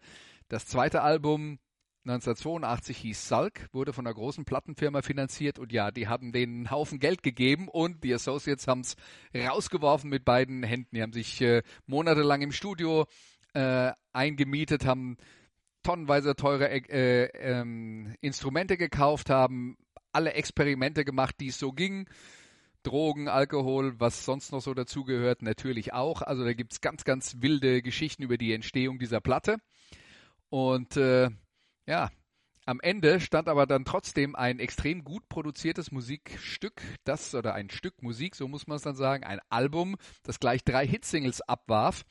Das 0.48 0.68
zweite 0.68 1.02
Album 1.02 1.58
1982 2.04 2.96
hieß 2.96 3.28
Sulk, 3.28 3.68
wurde 3.72 3.94
von 3.94 4.06
einer 4.06 4.14
großen 4.14 4.46
Plattenfirma 4.46 5.02
finanziert 5.02 5.58
und 5.58 5.72
ja, 5.72 5.90
die 5.90 6.08
haben 6.08 6.34
denen 6.34 6.54
einen 6.54 6.72
Haufen 6.72 7.00
Geld 7.00 7.24
gegeben 7.24 7.68
und 7.68 8.04
die 8.04 8.14
Associates 8.14 8.68
haben 8.68 8.82
es 8.82 8.96
rausgeworfen 9.36 10.08
mit 10.08 10.24
beiden 10.24 10.62
Händen. 10.62 10.96
Die 10.96 11.02
haben 11.02 11.14
sich 11.14 11.42
äh, 11.42 11.64
monatelang 11.88 12.44
im 12.44 12.52
Studio 12.52 13.08
äh, 13.56 13.92
eingemietet, 14.16 14.86
haben 14.86 15.18
tonnenweise 15.84 16.36
teure 16.36 16.70
äh, 16.70 17.26
ähm, 17.38 18.16
Instrumente 18.22 18.78
gekauft, 18.78 19.30
haben 19.30 19.78
alle 20.12 20.34
Experimente 20.34 21.06
gemacht, 21.06 21.36
die 21.40 21.48
es 21.48 21.60
so 21.60 21.72
ging. 21.72 22.10
Drogen, 22.84 23.28
Alkohol, 23.28 24.00
was 24.00 24.26
sonst 24.26 24.52
noch 24.52 24.62
so 24.62 24.74
dazugehört, 24.74 25.42
natürlich 25.42 25.94
auch. 25.94 26.22
Also 26.22 26.44
da 26.44 26.54
gibt's 26.54 26.82
ganz, 26.82 27.04
ganz 27.04 27.38
wilde 27.40 27.82
Geschichten 27.82 28.24
über 28.24 28.38
die 28.38 28.54
Entstehung 28.54 29.00
dieser 29.00 29.22
Platte. 29.22 29.58
Und 30.50 30.96
äh, 30.96 31.30
ja, 31.88 32.10
am 32.66 32.80
Ende 32.82 33.20
stand 33.20 33.48
aber 33.48 33.66
dann 33.68 33.86
trotzdem 33.86 34.36
ein 34.36 34.60
extrem 34.60 35.04
gut 35.04 35.28
produziertes 35.30 35.92
Musikstück, 35.92 36.82
das 37.04 37.36
oder 37.36 37.54
ein 37.54 37.70
Stück 37.70 38.02
Musik, 38.02 38.36
so 38.36 38.48
muss 38.48 38.68
man 38.68 38.78
es 38.78 38.84
dann 38.84 38.96
sagen, 38.96 39.24
ein 39.24 39.40
Album, 39.50 39.98
das 40.24 40.40
gleich 40.40 40.64
drei 40.64 40.88
Hitsingles 40.88 41.42
abwarf 41.42 42.06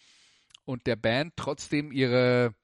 und 0.65 0.87
der 0.87 0.97
Band 0.97 1.35
trotzdem 1.37 1.93
ihre 1.93 2.55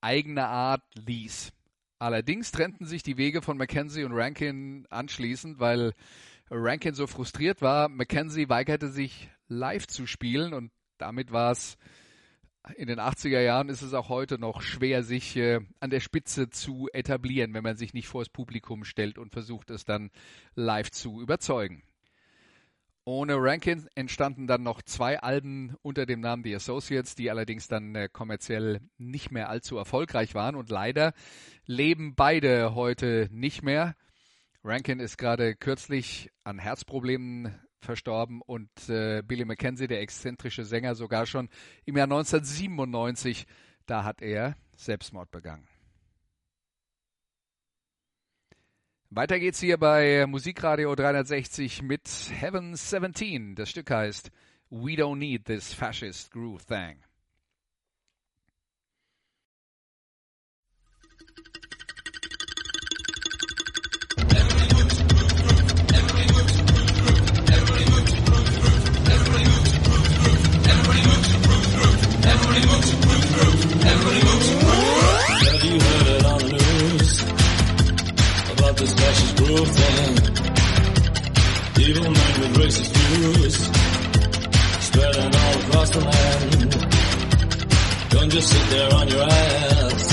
eigene 0.00 0.46
Art 0.46 0.82
ließ. 0.94 1.52
Allerdings 1.98 2.52
trennten 2.52 2.86
sich 2.86 3.02
die 3.02 3.16
Wege 3.16 3.40
von 3.40 3.56
Mackenzie 3.56 4.04
und 4.04 4.12
Rankin 4.12 4.86
anschließend, 4.90 5.58
weil 5.58 5.94
Rankin 6.50 6.94
so 6.94 7.06
frustriert 7.06 7.62
war. 7.62 7.88
Mackenzie 7.88 8.48
weigerte 8.48 8.88
sich 8.88 9.30
live 9.48 9.86
zu 9.86 10.06
spielen 10.06 10.52
und 10.52 10.70
damit 10.98 11.32
war 11.32 11.52
es 11.52 11.76
in 12.76 12.88
den 12.88 12.98
80er 12.98 13.40
Jahren 13.40 13.68
ist 13.68 13.82
es 13.82 13.92
auch 13.92 14.08
heute 14.08 14.38
noch 14.38 14.62
schwer, 14.62 15.02
sich 15.02 15.36
äh, 15.36 15.60
an 15.80 15.90
der 15.90 16.00
Spitze 16.00 16.48
zu 16.48 16.88
etablieren, 16.92 17.52
wenn 17.52 17.62
man 17.62 17.76
sich 17.76 17.92
nicht 17.92 18.08
vor 18.08 18.22
das 18.22 18.30
Publikum 18.30 18.84
stellt 18.84 19.18
und 19.18 19.32
versucht 19.32 19.70
es 19.70 19.84
dann 19.84 20.10
live 20.54 20.90
zu 20.90 21.20
überzeugen. 21.20 21.82
Ohne 23.06 23.36
Rankin 23.36 23.86
entstanden 23.94 24.46
dann 24.46 24.62
noch 24.62 24.80
zwei 24.80 25.20
Alben 25.20 25.76
unter 25.82 26.06
dem 26.06 26.20
Namen 26.20 26.42
The 26.42 26.56
Associates, 26.56 27.14
die 27.14 27.30
allerdings 27.30 27.68
dann 27.68 27.94
äh, 27.94 28.08
kommerziell 28.10 28.80
nicht 28.96 29.30
mehr 29.30 29.50
allzu 29.50 29.76
erfolgreich 29.76 30.34
waren 30.34 30.54
und 30.54 30.70
leider 30.70 31.12
leben 31.66 32.14
beide 32.14 32.74
heute 32.74 33.28
nicht 33.30 33.62
mehr. 33.62 33.94
Rankin 34.62 35.00
ist 35.00 35.18
gerade 35.18 35.54
kürzlich 35.54 36.30
an 36.44 36.58
Herzproblemen 36.58 37.54
verstorben 37.80 38.40
und 38.40 38.70
äh, 38.88 39.22
Billy 39.22 39.44
Mackenzie, 39.44 39.86
der 39.86 40.00
exzentrische 40.00 40.64
Sänger, 40.64 40.94
sogar 40.94 41.26
schon 41.26 41.50
im 41.84 41.98
Jahr 41.98 42.06
1997, 42.06 43.46
da 43.84 44.04
hat 44.04 44.22
er 44.22 44.56
Selbstmord 44.76 45.30
begangen. 45.30 45.68
Weiter 49.16 49.38
geht's 49.38 49.60
hier 49.60 49.78
bei 49.78 50.26
Musikradio 50.26 50.92
360 50.92 51.82
mit 51.82 52.02
Heaven 52.32 52.74
17. 52.74 53.54
Das 53.54 53.70
Stück 53.70 53.88
heißt 53.92 54.32
We 54.70 54.94
Don't 54.94 55.18
Need 55.18 55.44
This 55.44 55.72
Fascist 55.72 56.32
Groove 56.32 56.64
Thing. 56.64 56.96
she's 79.14 79.32
grooving. 79.34 80.14
Evil 81.86 82.10
men 82.10 82.34
with 82.40 82.52
racist 82.60 82.92
views, 82.96 83.56
spreading 84.86 85.34
all 85.42 85.54
across 85.62 85.90
the 85.90 86.00
land. 86.00 86.70
Don't 88.10 88.30
just 88.30 88.48
sit 88.48 88.66
there 88.70 88.92
on 88.94 89.08
your 89.08 89.22
ass 89.22 90.04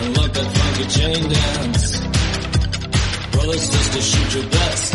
and 0.00 0.16
let 0.16 0.34
that 0.34 0.48
funky 0.56 0.86
chain 0.96 1.28
dance. 1.28 2.00
Brothers, 3.32 3.62
sisters, 3.70 4.06
shoot 4.10 4.34
your 4.36 4.48
best. 4.50 4.94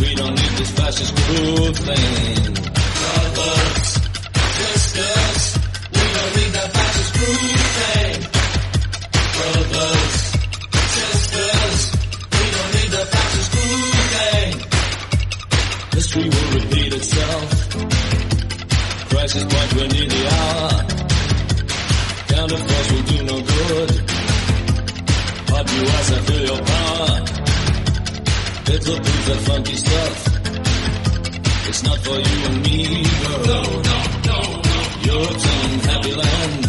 We 0.00 0.14
don't 0.14 0.34
need 0.34 0.54
this 0.60 0.70
fascist 0.70 1.14
groove 1.14 1.76
thing. 1.78 2.54
Brothers, 3.34 3.88
sisters, 4.60 5.58
we 5.92 6.04
don't 6.16 6.32
need 6.36 6.52
that 6.56 6.70
fascist 6.72 7.12
groove. 7.14 7.65
crisis 19.26 19.44
point, 19.52 19.74
we 19.74 19.82
need 19.88 20.10
the 20.10 20.22
hour. 20.36 20.70
Down 22.28 22.48
to 22.48 22.56
force 22.56 22.92
will 22.92 23.02
do 23.02 23.18
no 23.24 23.36
good. 23.52 23.90
Pop 25.48 25.66
you 25.74 25.82
as 25.98 26.12
I 26.12 26.18
feel 26.26 26.44
your 26.50 26.62
power. 26.72 27.12
Little 28.68 28.98
piece 29.06 29.28
of 29.34 29.38
funky 29.48 29.76
stuff. 29.76 30.16
It's 31.68 31.82
not 31.82 31.98
for 31.98 32.18
you 32.28 32.38
and 32.48 32.62
me, 32.62 32.78
girl. 33.22 33.40
No, 33.50 33.62
no, 33.88 33.98
no, 34.30 34.38
no. 34.68 34.78
Europe's 35.10 35.46
an 35.52 35.70
unhappy 35.70 36.14
land. 36.22 36.64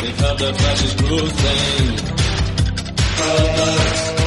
They've 0.00 0.20
had 0.24 0.38
their 0.38 0.54
fascist 0.54 0.96
groove 0.98 1.32
thing. 1.32 2.12
But 3.18 4.21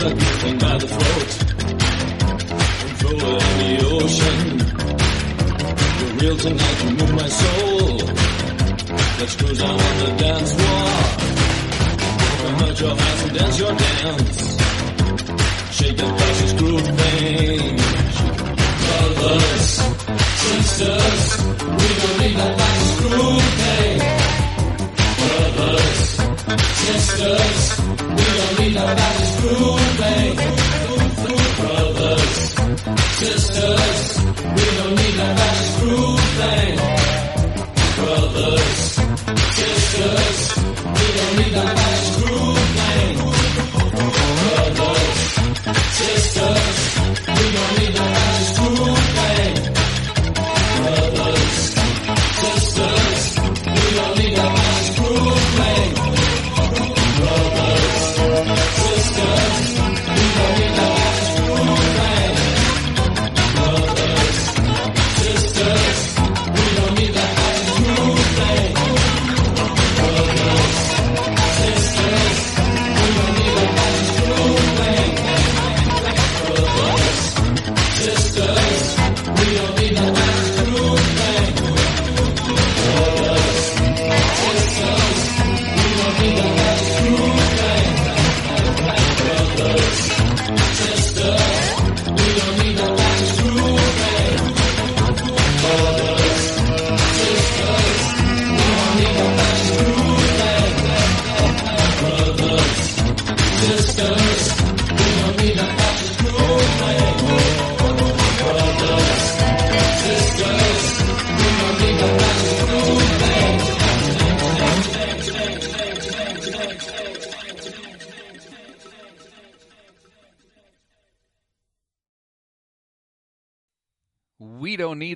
another 0.00 0.46
one 0.46 0.58
by 0.58 0.76
the 0.78 0.88
throat 0.88 1.30
and 2.84 2.96
throw 2.98 3.10
it 3.10 3.42
in 3.50 3.58
the 3.62 3.80
ocean. 3.96 4.42
You're 5.98 6.14
real 6.20 6.36
tonight, 6.36 6.84
you 6.84 6.90
move 6.90 7.14
my 7.14 7.28
soul. 7.28 7.96
Let's 9.18 9.34
cruise 9.36 9.62
out 9.62 9.70
on 9.70 9.98
the 9.98 10.06
dance 10.18 10.52
floor. 10.52 10.88
Come 12.42 12.56
out 12.64 12.80
your 12.80 12.96
house 12.96 13.22
and 13.24 13.34
dance 13.38 13.58
your 13.58 13.74
dance. 13.74 14.56
Shake 15.76 15.96
that 15.96 16.18
precious 16.18 16.52
groove 16.52 16.86
thing. 16.98 17.76
Brothers, 18.86 19.68
sisters, 20.42 21.24
we 21.60 21.88
don't 22.00 22.18
need 22.20 22.36
that 22.36 22.52
precious 22.58 22.94
groove 23.00 23.48
thing. 23.60 23.98
Brothers, 25.56 26.00
sisters 26.84 27.95
we 28.58 28.72
know 28.72 28.86
that 28.86 29.14
it's 29.20 29.32
proving. 29.40 30.36
Brothers, 31.56 32.54
sisters, 33.18 34.00
we 34.56 34.64
don't 34.76 34.94
need 34.96 35.14
no 35.16 35.28
that 35.38 35.54
it's 35.60 35.70
proving. 35.78 36.76
Brothers, 37.96 38.76
sisters, 39.56 40.38
we 40.96 41.06
don't 41.16 41.34
need 41.38 41.52
no 41.52 41.64
that 41.64 42.05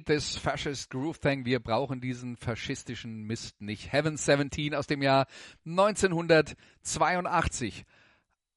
This 0.07 0.37
fascist 0.37 0.91
groove 0.91 1.19
thing. 1.19 1.45
Wir 1.45 1.59
brauchen 1.61 2.01
diesen 2.01 2.37
faschistischen 2.37 3.23
Mist 3.23 3.61
nicht. 3.61 3.93
Heaven 3.93 4.17
17 4.17 4.75
aus 4.75 4.87
dem 4.87 5.03
Jahr 5.03 5.27
1982. 5.67 7.85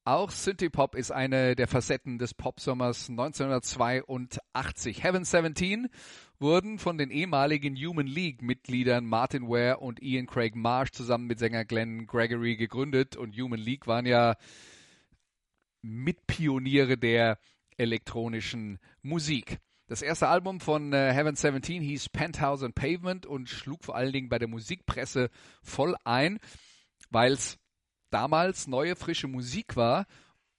Auch 0.06 0.30
Synthie-Pop 0.30 0.96
ist 0.96 1.12
eine 1.12 1.56
der 1.56 1.66
Facetten 1.66 2.18
des 2.18 2.34
Popsommers 2.34 3.08
1982. 3.08 5.02
Heaven 5.02 5.24
17 5.24 5.88
wurden 6.38 6.78
von 6.78 6.98
den 6.98 7.10
ehemaligen 7.10 7.74
Human 7.74 8.06
League-Mitgliedern 8.06 9.06
Martin 9.06 9.48
Ware 9.48 9.78
und 9.78 10.02
Ian 10.02 10.26
Craig 10.26 10.56
Marsh 10.56 10.90
zusammen 10.90 11.26
mit 11.26 11.38
Sänger 11.38 11.64
Glenn 11.64 12.06
Gregory 12.06 12.56
gegründet. 12.56 13.16
Und 13.16 13.34
Human 13.34 13.60
League 13.60 13.86
waren 13.86 14.04
ja 14.04 14.36
Mitpioniere 15.80 16.98
der 16.98 17.38
elektronischen 17.78 18.78
Musik. 19.00 19.58
Das 19.86 20.00
erste 20.00 20.28
Album 20.28 20.60
von 20.60 20.92
äh, 20.94 21.12
Heaven 21.12 21.36
17 21.36 21.82
hieß 21.82 22.08
Penthouse 22.08 22.62
and 22.62 22.74
Pavement 22.74 23.26
und 23.26 23.50
schlug 23.50 23.84
vor 23.84 23.94
allen 23.94 24.12
Dingen 24.12 24.30
bei 24.30 24.38
der 24.38 24.48
Musikpresse 24.48 25.28
voll 25.62 25.94
ein, 26.04 26.38
weil 27.10 27.32
es 27.32 27.58
damals 28.10 28.66
neue, 28.66 28.96
frische 28.96 29.28
Musik 29.28 29.76
war 29.76 30.06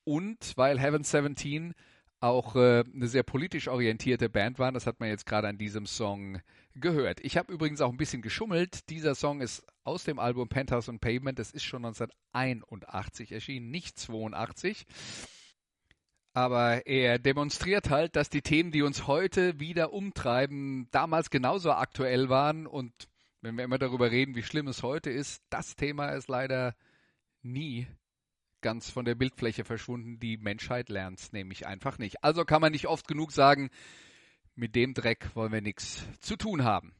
und 0.03 0.53
weil 0.57 0.79
Heaven 0.79 1.03
17 1.03 1.73
auch 2.19 2.55
äh, 2.55 2.83
eine 2.93 3.07
sehr 3.07 3.23
politisch 3.23 3.67
orientierte 3.67 4.29
Band 4.29 4.59
war. 4.59 4.71
Das 4.71 4.85
hat 4.85 4.99
man 4.99 5.09
jetzt 5.09 5.25
gerade 5.25 5.47
an 5.47 5.57
diesem 5.57 5.87
Song 5.87 6.39
gehört. 6.75 7.19
Ich 7.21 7.37
habe 7.37 7.51
übrigens 7.51 7.81
auch 7.81 7.89
ein 7.89 7.97
bisschen 7.97 8.21
geschummelt. 8.21 8.89
Dieser 8.89 9.15
Song 9.15 9.41
ist 9.41 9.65
aus 9.83 10.03
dem 10.03 10.19
Album 10.19 10.49
Penthouse 10.49 10.89
and 10.89 11.01
Pavement. 11.01 11.39
Das 11.39 11.51
ist 11.51 11.63
schon 11.63 11.83
1981 11.85 13.31
erschienen, 13.31 13.71
nicht 13.71 13.97
82. 13.97 14.85
Aber 16.35 16.85
er 16.85 17.17
demonstriert 17.17 17.89
halt, 17.89 18.17
dass 18.17 18.29
die 18.29 18.41
Themen, 18.41 18.71
die 18.71 18.81
uns 18.81 19.07
heute 19.07 19.57
wieder 19.57 19.93
umtreiben, 19.93 20.89
damals 20.91 21.29
genauso 21.29 21.71
aktuell 21.71 22.27
waren. 22.27 22.67
Und 22.67 22.91
wenn 23.39 23.55
wir 23.55 23.63
immer 23.63 23.77
darüber 23.77 24.11
reden, 24.11 24.35
wie 24.35 24.43
schlimm 24.43 24.67
es 24.67 24.83
heute 24.83 25.09
ist, 25.09 25.41
das 25.49 25.77
Thema 25.77 26.09
ist 26.09 26.27
leider 26.27 26.75
nie 27.41 27.87
ganz 28.59 28.89
von 28.89 29.05
der 29.05 29.15
Bildfläche 29.15 29.63
verschwunden. 29.63 30.19
Die 30.19 30.35
Menschheit 30.35 30.89
lernt 30.89 31.19
es 31.19 31.31
nämlich 31.31 31.67
einfach 31.67 31.99
nicht. 31.99 32.21
Also 32.21 32.43
kann 32.43 32.59
man 32.59 32.73
nicht 32.73 32.87
oft 32.87 33.07
genug 33.07 33.31
sagen, 33.31 33.69
mit 34.55 34.75
dem 34.75 34.93
Dreck 34.93 35.33
wollen 35.35 35.53
wir 35.53 35.61
nichts 35.61 36.05
zu 36.19 36.35
tun 36.35 36.65
haben. 36.65 36.93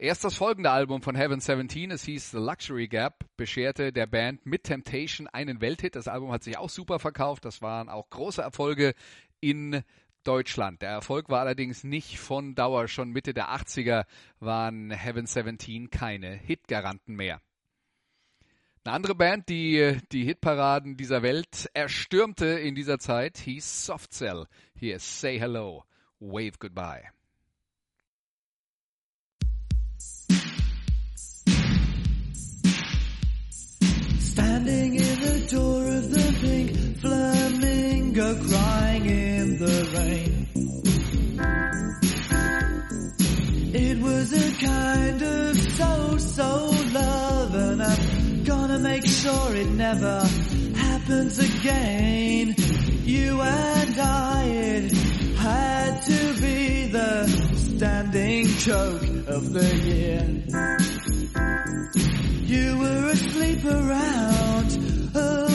Erst 0.00 0.22
das 0.22 0.36
folgende 0.36 0.70
Album 0.70 1.02
von 1.02 1.16
Heaven 1.16 1.40
17, 1.40 1.90
es 1.90 2.04
hieß 2.04 2.30
The 2.30 2.36
Luxury 2.36 2.86
Gap, 2.86 3.24
bescherte 3.36 3.92
der 3.92 4.06
Band 4.06 4.46
mit 4.46 4.62
Temptation 4.62 5.26
einen 5.26 5.60
Welthit. 5.60 5.96
Das 5.96 6.06
Album 6.06 6.30
hat 6.30 6.44
sich 6.44 6.56
auch 6.56 6.70
super 6.70 7.00
verkauft. 7.00 7.44
Das 7.44 7.62
waren 7.62 7.88
auch 7.88 8.08
große 8.08 8.40
Erfolge 8.40 8.94
in 9.40 9.82
Deutschland. 10.22 10.82
Der 10.82 10.90
Erfolg 10.90 11.30
war 11.30 11.40
allerdings 11.40 11.82
nicht 11.82 12.20
von 12.20 12.54
Dauer. 12.54 12.86
Schon 12.86 13.10
Mitte 13.10 13.34
der 13.34 13.48
80er 13.48 14.04
waren 14.38 14.92
Heaven 14.92 15.26
17 15.26 15.90
keine 15.90 16.30
Hitgaranten 16.30 17.16
mehr. 17.16 17.40
Eine 18.84 18.94
andere 18.94 19.16
Band, 19.16 19.48
die 19.48 19.98
die 20.12 20.24
Hitparaden 20.24 20.96
dieser 20.96 21.24
Welt 21.24 21.68
erstürmte 21.74 22.46
in 22.46 22.76
dieser 22.76 23.00
Zeit, 23.00 23.36
hieß 23.38 23.86
Soft 23.86 24.12
Cell. 24.12 24.46
Hier 24.76 24.94
ist 24.94 25.20
Say 25.20 25.40
Hello, 25.40 25.82
Wave 26.20 26.58
Goodbye. 26.60 27.17
Flamingo 38.18 38.48
crying 38.48 39.06
in 39.06 39.58
the 39.58 39.88
rain. 39.96 40.48
It 43.74 43.98
was 44.00 44.32
a 44.32 44.52
kind 44.66 45.22
of 45.22 45.56
so-so 45.56 46.70
love 46.92 47.54
and 47.54 47.82
I'm 47.82 48.44
gonna 48.44 48.78
make 48.78 49.06
sure 49.06 49.54
it 49.54 49.68
never 49.68 50.20
happens 50.74 51.38
again. 51.38 52.54
You 53.04 53.40
and 53.40 54.00
I, 54.00 54.44
it 54.44 54.92
had 55.36 56.02
to 56.02 56.40
be 56.40 56.88
the 56.88 57.28
standing 57.56 58.46
joke 58.46 59.02
of 59.28 59.52
the 59.52 59.76
year. 59.88 60.24
You 62.44 62.78
were 62.78 63.10
asleep 63.10 63.64
around, 63.64 65.14
lost 65.14 65.47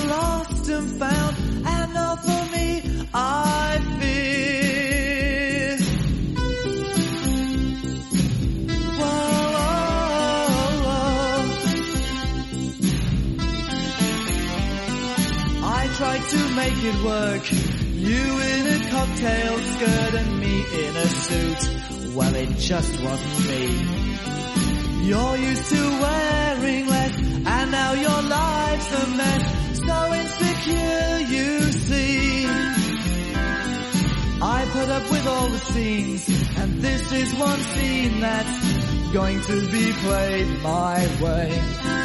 it 16.86 17.04
work. 17.04 17.52
You 17.52 18.40
in 18.52 18.68
a 18.68 18.90
cocktail 18.90 19.58
skirt 19.60 20.14
and 20.16 20.40
me 20.40 20.56
in 20.86 20.96
a 20.96 21.08
suit. 21.08 22.14
Well, 22.16 22.36
it 22.36 22.50
just 22.58 23.02
wasn't 23.02 23.48
me. 23.48 25.08
You're 25.08 25.38
used 25.38 25.70
to 25.70 25.82
wearing 26.04 26.88
less, 26.88 27.16
and 27.46 27.72
now 27.72 27.94
your 27.94 28.22
life's 28.22 28.92
a 29.02 29.08
mess. 29.18 29.44
So 29.86 30.14
insecure, 30.14 31.20
you 31.36 31.72
see. 31.72 32.46
I 34.42 34.68
put 34.72 34.90
up 34.90 35.10
with 35.12 35.28
all 35.28 35.48
the 35.50 35.60
scenes, 35.60 36.28
and 36.58 36.82
this 36.82 37.12
is 37.14 37.34
one 37.36 37.60
scene 37.60 38.20
that's 38.20 39.14
going 39.14 39.40
to 39.42 39.72
be 39.72 39.94
played 39.94 40.48
my 40.62 41.00
way. 41.22 42.03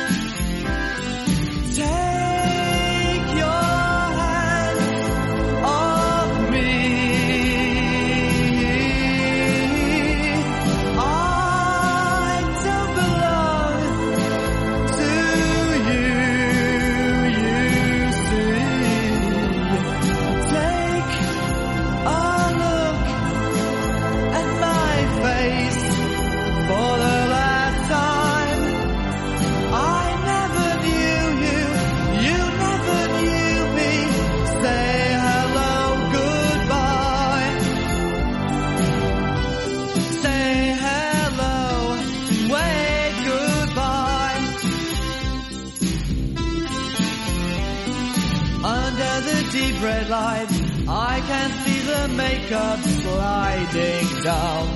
Deep 49.50 49.82
red 49.82 50.08
light, 50.08 50.48
I 50.88 51.20
can 51.26 51.50
see 51.64 51.80
the 51.80 52.08
makeup 52.08 52.80
sliding 52.80 54.22
down. 54.22 54.66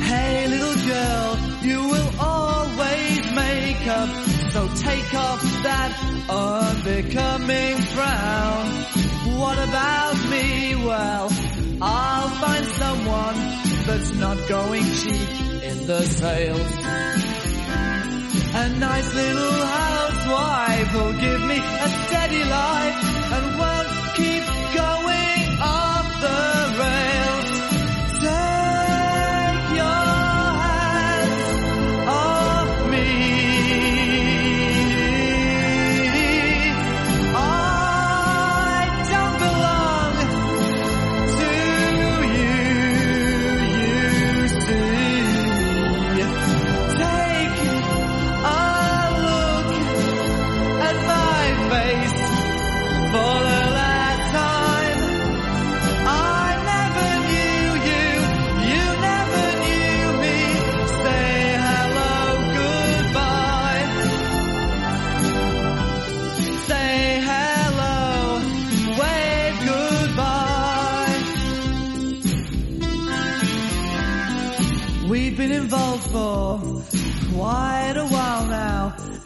Hey 0.00 0.46
little 0.48 0.86
girl, 0.86 1.38
you 1.62 1.80
will 1.88 2.10
always 2.20 3.32
make 3.32 3.86
up, 3.86 4.10
so 4.52 4.68
take 4.76 5.14
off 5.14 5.42
that 5.62 5.92
unbecoming 6.30 7.76
frown. 7.94 8.66
What 9.38 9.58
about 9.58 10.16
me? 10.30 10.74
Well, 10.76 11.28
I'll 11.82 12.30
find 12.30 12.66
someone 12.66 13.36
that's 13.86 14.12
not 14.14 14.38
going 14.48 14.84
cheap 14.84 15.62
in 15.62 15.86
the 15.86 16.02
sales. 16.02 17.41
A 18.54 18.68
nice 18.68 19.14
little 19.14 19.64
housewife 19.64 20.88
who'll 20.88 21.20
give 21.20 21.40
me 21.48 21.56
a 21.56 21.88
steady 22.04 22.44
life. 22.44 22.96
And 23.32 23.61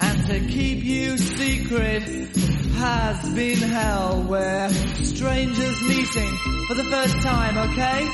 and 0.00 0.26
to 0.26 0.40
keep 0.40 0.84
you 0.84 1.16
secret 1.18 2.02
has 2.76 3.34
been 3.34 3.58
hell. 3.58 4.22
We're 4.28 4.68
strangers 5.04 5.82
meeting 5.82 6.32
for 6.68 6.74
the 6.74 6.84
first 6.84 7.20
time, 7.22 7.56
okay? 7.70 8.08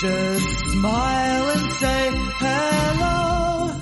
Just 0.00 0.58
smile 0.72 1.48
and 1.56 1.72
say 1.72 2.10
hello. 2.40 3.80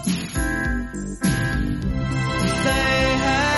Say 2.65 3.17
hello, 3.25 3.52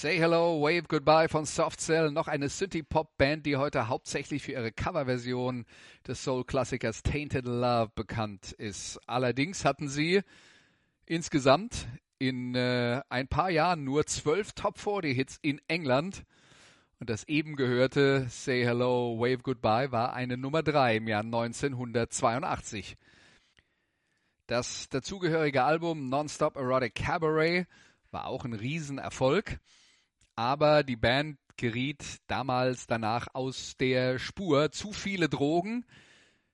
Say 0.00 0.16
Hello, 0.16 0.58
Wave 0.62 0.84
Goodbye 0.88 1.28
von 1.28 1.44
Soft 1.44 1.78
Cell, 1.78 2.10
noch 2.10 2.26
eine 2.26 2.48
Synthie-Pop-Band, 2.48 3.44
die 3.44 3.58
heute 3.58 3.88
hauptsächlich 3.88 4.42
für 4.42 4.52
ihre 4.52 4.72
Coverversion 4.72 5.66
des 6.08 6.24
Soul-Klassikers 6.24 7.02
Tainted 7.02 7.44
Love 7.44 7.90
bekannt 7.94 8.52
ist. 8.52 8.98
Allerdings 9.06 9.66
hatten 9.66 9.90
sie 9.90 10.22
insgesamt 11.04 11.86
in 12.18 12.54
äh, 12.54 13.02
ein 13.10 13.28
paar 13.28 13.50
Jahren 13.50 13.84
nur 13.84 14.06
zwölf 14.06 14.52
Top 14.52 14.78
40 14.78 15.14
Hits 15.14 15.38
in 15.42 15.60
England. 15.68 16.24
Und 16.98 17.10
das 17.10 17.28
eben 17.28 17.54
gehörte 17.54 18.26
Say 18.30 18.64
Hello, 18.64 19.18
Wave 19.18 19.42
Goodbye 19.42 19.92
war 19.92 20.14
eine 20.14 20.38
Nummer 20.38 20.62
3 20.62 20.96
im 20.96 21.08
Jahr 21.08 21.24
1982. 21.24 22.96
Das 24.46 24.88
dazugehörige 24.88 25.62
Album 25.62 26.08
Nonstop 26.08 26.56
Erotic 26.56 26.94
Cabaret 26.94 27.66
war 28.10 28.28
auch 28.28 28.46
ein 28.46 28.54
Riesenerfolg, 28.54 29.60
aber 30.40 30.84
die 30.84 30.96
Band 30.96 31.36
geriet 31.58 32.16
damals 32.26 32.86
danach 32.86 33.26
aus 33.34 33.76
der 33.76 34.18
Spur. 34.18 34.72
Zu 34.72 34.94
viele 34.94 35.28
Drogen. 35.28 35.84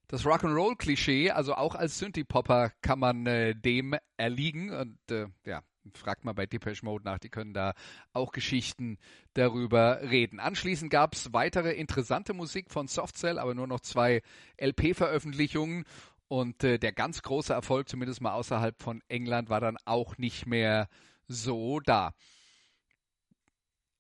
Das 0.09 0.25
Rock'n'Roll-Klischee, 0.25 1.31
also 1.31 1.55
auch 1.55 1.77
als 1.77 2.01
Synthie-Popper 2.01 2.73
kann 2.83 2.99
man 2.99 3.27
äh, 3.29 3.55
dem 3.55 3.95
erliegen 4.17 4.71
und 4.71 4.99
äh, 5.13 5.27
ja, 5.45 5.63
fragt 5.95 6.25
mal 6.25 6.33
bei 6.33 6.47
Depeche 6.47 6.85
Mode 6.85 7.05
nach, 7.05 7.21
die 7.21 7.29
können 7.29 7.55
da 7.55 7.75
auch 8.13 8.33
Geschichten 8.33 8.99
darüber 9.35 10.01
reden. 10.03 10.41
Anschließend 10.41 10.91
gab 10.91 11.15
es 11.15 11.33
weitere 11.33 11.71
interessante 11.71 12.35
Musik 12.35 12.73
von 12.73 12.89
Softcell, 12.89 13.39
aber 13.39 13.55
nur 13.55 13.69
noch 13.69 13.81
zwei 13.81 14.21
LP-Veröffentlichungen 14.61 15.85
und 16.27 16.65
äh, 16.65 16.81
der 16.81 16.91
ganz 16.93 17.23
große 17.23 17.53
Erfolg, 17.53 17.89
zumindest 17.89 18.21
mal 18.21 18.33
außerhalb 18.33 18.83
von 18.83 19.01
England, 19.07 19.49
war 19.49 19.61
dann 19.61 19.77
auch 19.85 20.19
nicht 20.19 20.45
mehr 20.45 20.89
so 21.29 21.79
da. 21.79 22.15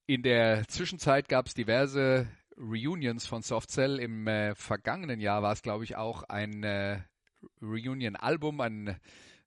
In 0.09 0.23
der 0.23 0.69
Zwischenzeit 0.69 1.29
gab 1.29 1.49
es 1.49 1.55
diverse 1.55 2.29
Reunions 2.57 3.27
von 3.27 3.43
Softcell. 3.43 3.99
Im 3.99 4.29
äh, 4.29 4.55
vergangenen 4.55 5.19
Jahr 5.19 5.43
war 5.43 5.53
es, 5.53 5.63
glaube 5.63 5.83
ich, 5.83 5.97
auch 5.97 6.23
ein 6.23 6.63
äh, 6.63 7.01
Reunion-Album, 7.61 8.61
eine 8.61 9.01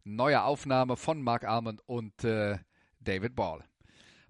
neue 0.04 0.44
Aufnahme 0.44 0.98
von 0.98 1.22
Mark 1.22 1.46
Almond 1.46 1.82
und 1.86 2.26
äh, 2.26 2.58
David 3.00 3.38
Ball. 3.38 3.64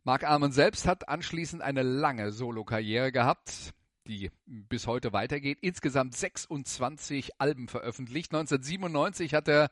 Mark 0.04 0.24
Almond 0.24 0.54
selbst 0.54 0.86
hat 0.86 1.10
anschließend 1.10 1.64
eine 1.64 1.82
lange 1.82 2.32
Solokarriere 2.32 3.12
gehabt, 3.12 3.74
die 4.06 4.30
bis 4.46 4.86
heute 4.86 5.14
weitergeht. 5.14 5.58
Insgesamt 5.62 6.16
26 6.16 7.42
Alben 7.42 7.68
veröffentlicht. 7.68 8.32
1997 8.32 9.34
hat 9.34 9.48
er 9.48 9.72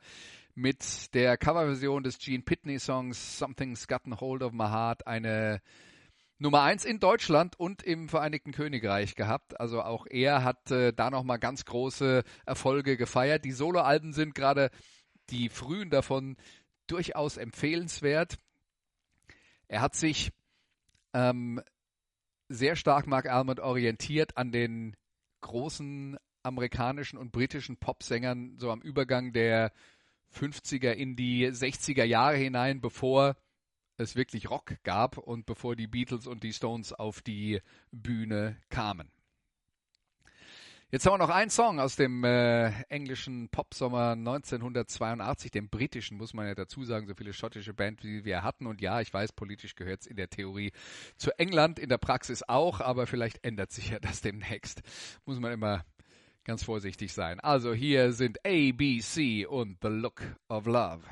mit 0.56 1.14
der 1.14 1.36
Coverversion 1.36 2.02
des 2.02 2.18
Gene 2.18 2.42
Pitney 2.42 2.80
Songs 2.80 3.38
Something's 3.38 3.86
Gotten 3.86 4.18
Hold 4.18 4.42
of 4.42 4.52
My 4.52 4.66
Heart 4.66 5.06
eine 5.06 5.62
Nummer 6.40 6.62
eins 6.62 6.84
in 6.84 7.00
Deutschland 7.00 7.58
und 7.58 7.82
im 7.82 8.08
Vereinigten 8.08 8.52
Königreich 8.52 9.16
gehabt. 9.16 9.58
Also 9.58 9.82
auch 9.82 10.06
er 10.08 10.44
hat 10.44 10.70
äh, 10.70 10.92
da 10.92 11.10
nochmal 11.10 11.40
ganz 11.40 11.64
große 11.64 12.22
Erfolge 12.46 12.96
gefeiert. 12.96 13.44
Die 13.44 13.52
Soloalben 13.52 14.12
sind 14.12 14.36
gerade 14.36 14.70
die 15.30 15.48
frühen 15.48 15.90
davon 15.90 16.36
durchaus 16.86 17.36
empfehlenswert. 17.36 18.38
Er 19.66 19.80
hat 19.80 19.96
sich 19.96 20.30
ähm, 21.12 21.60
sehr 22.48 22.76
stark, 22.76 23.08
Mark 23.08 23.26
Almond, 23.26 23.60
orientiert 23.60 24.36
an 24.36 24.52
den 24.52 24.96
großen 25.40 26.18
amerikanischen 26.44 27.18
und 27.18 27.32
britischen 27.32 27.76
Popsängern, 27.76 28.56
so 28.58 28.70
am 28.70 28.80
Übergang 28.80 29.32
der 29.32 29.72
50er 30.32 30.92
in 30.92 31.16
die 31.16 31.48
60er 31.48 32.04
Jahre 32.04 32.36
hinein, 32.36 32.80
bevor 32.80 33.36
es 33.98 34.16
wirklich 34.16 34.48
Rock 34.48 34.76
gab 34.84 35.18
und 35.18 35.44
bevor 35.46 35.76
die 35.76 35.86
Beatles 35.86 36.26
und 36.26 36.42
die 36.42 36.52
Stones 36.52 36.92
auf 36.92 37.20
die 37.20 37.60
Bühne 37.92 38.56
kamen. 38.70 39.10
Jetzt 40.90 41.04
haben 41.04 41.12
wir 41.12 41.18
noch 41.18 41.28
einen 41.28 41.50
Song 41.50 41.80
aus 41.80 41.96
dem 41.96 42.24
äh, 42.24 42.70
englischen 42.84 43.50
Popsommer 43.50 44.12
1982, 44.12 45.50
dem 45.50 45.68
britischen, 45.68 46.16
muss 46.16 46.32
man 46.32 46.46
ja 46.46 46.54
dazu 46.54 46.82
sagen, 46.82 47.06
so 47.06 47.14
viele 47.14 47.34
schottische 47.34 47.74
Band 47.74 48.02
wie 48.04 48.24
wir 48.24 48.42
hatten. 48.42 48.66
Und 48.66 48.80
ja, 48.80 49.02
ich 49.02 49.12
weiß, 49.12 49.32
politisch 49.32 49.74
gehört 49.74 50.00
es 50.00 50.06
in 50.06 50.16
der 50.16 50.30
Theorie 50.30 50.72
zu 51.18 51.38
England, 51.38 51.78
in 51.78 51.90
der 51.90 51.98
Praxis 51.98 52.42
auch, 52.42 52.80
aber 52.80 53.06
vielleicht 53.06 53.44
ändert 53.44 53.70
sich 53.70 53.90
ja 53.90 53.98
das 54.00 54.22
demnächst. 54.22 54.80
Muss 55.26 55.38
man 55.38 55.52
immer 55.52 55.84
ganz 56.44 56.64
vorsichtig 56.64 57.12
sein. 57.12 57.38
Also 57.40 57.74
hier 57.74 58.14
sind 58.14 58.38
A, 58.46 58.72
B, 58.72 59.00
C 59.00 59.44
und 59.44 59.76
The 59.82 59.88
Look 59.88 60.22
of 60.48 60.64
Love. 60.64 61.02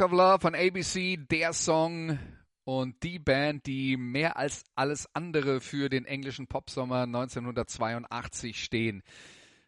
Look 0.00 0.12
of 0.12 0.16
Love 0.16 0.40
von 0.40 0.54
ABC, 0.54 1.18
der 1.30 1.52
Song 1.52 2.18
und 2.64 3.02
die 3.02 3.18
Band, 3.18 3.66
die 3.66 3.98
mehr 3.98 4.38
als 4.38 4.64
alles 4.74 5.06
andere 5.14 5.60
für 5.60 5.90
den 5.90 6.06
englischen 6.06 6.46
Popsommer 6.46 7.02
1982 7.02 8.64
stehen. 8.64 9.02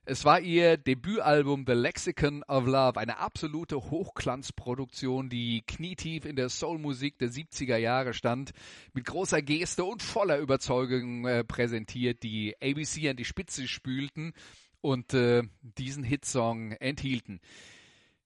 Es 0.07 0.25
war 0.25 0.41
ihr 0.41 0.79
Debütalbum 0.79 1.65
The 1.67 1.75
Lexicon 1.75 2.43
of 2.45 2.65
Love, 2.65 2.99
eine 2.99 3.19
absolute 3.19 3.77
Hochglanzproduktion, 3.77 5.29
die 5.29 5.65
knietief 5.67 6.25
in 6.25 6.37
der 6.37 6.49
Soulmusik 6.49 7.19
der 7.19 7.29
70er 7.29 7.77
Jahre 7.77 8.15
stand, 8.15 8.53
mit 8.95 9.05
großer 9.05 9.43
Geste 9.43 9.85
und 9.85 10.03
voller 10.03 10.39
Überzeugung 10.39 11.27
äh, 11.27 11.45
präsentiert, 11.45 12.23
die 12.23 12.57
ABC 12.63 13.11
an 13.11 13.17
die 13.17 13.27
Spitze 13.27 13.69
spülten 13.69 14.33
und 14.81 15.13
äh, 15.13 15.43
diesen 15.61 16.05
Hitsong 16.05 16.73
enthielten. 16.73 17.39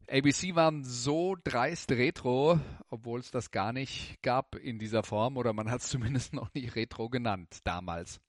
ABC 0.08 0.54
waren 0.54 0.84
so 0.84 1.36
dreist 1.42 1.90
retro, 1.90 2.60
obwohl 2.90 3.20
es 3.20 3.30
das 3.30 3.50
gar 3.50 3.72
nicht 3.72 4.22
gab 4.22 4.54
in 4.54 4.78
dieser 4.78 5.02
Form 5.02 5.36
oder 5.36 5.52
man 5.52 5.70
hat 5.70 5.80
es 5.80 5.88
zumindest 5.90 6.32
noch 6.32 6.52
nicht 6.54 6.76
retro 6.76 7.08
genannt 7.08 7.58
damals. 7.64 8.20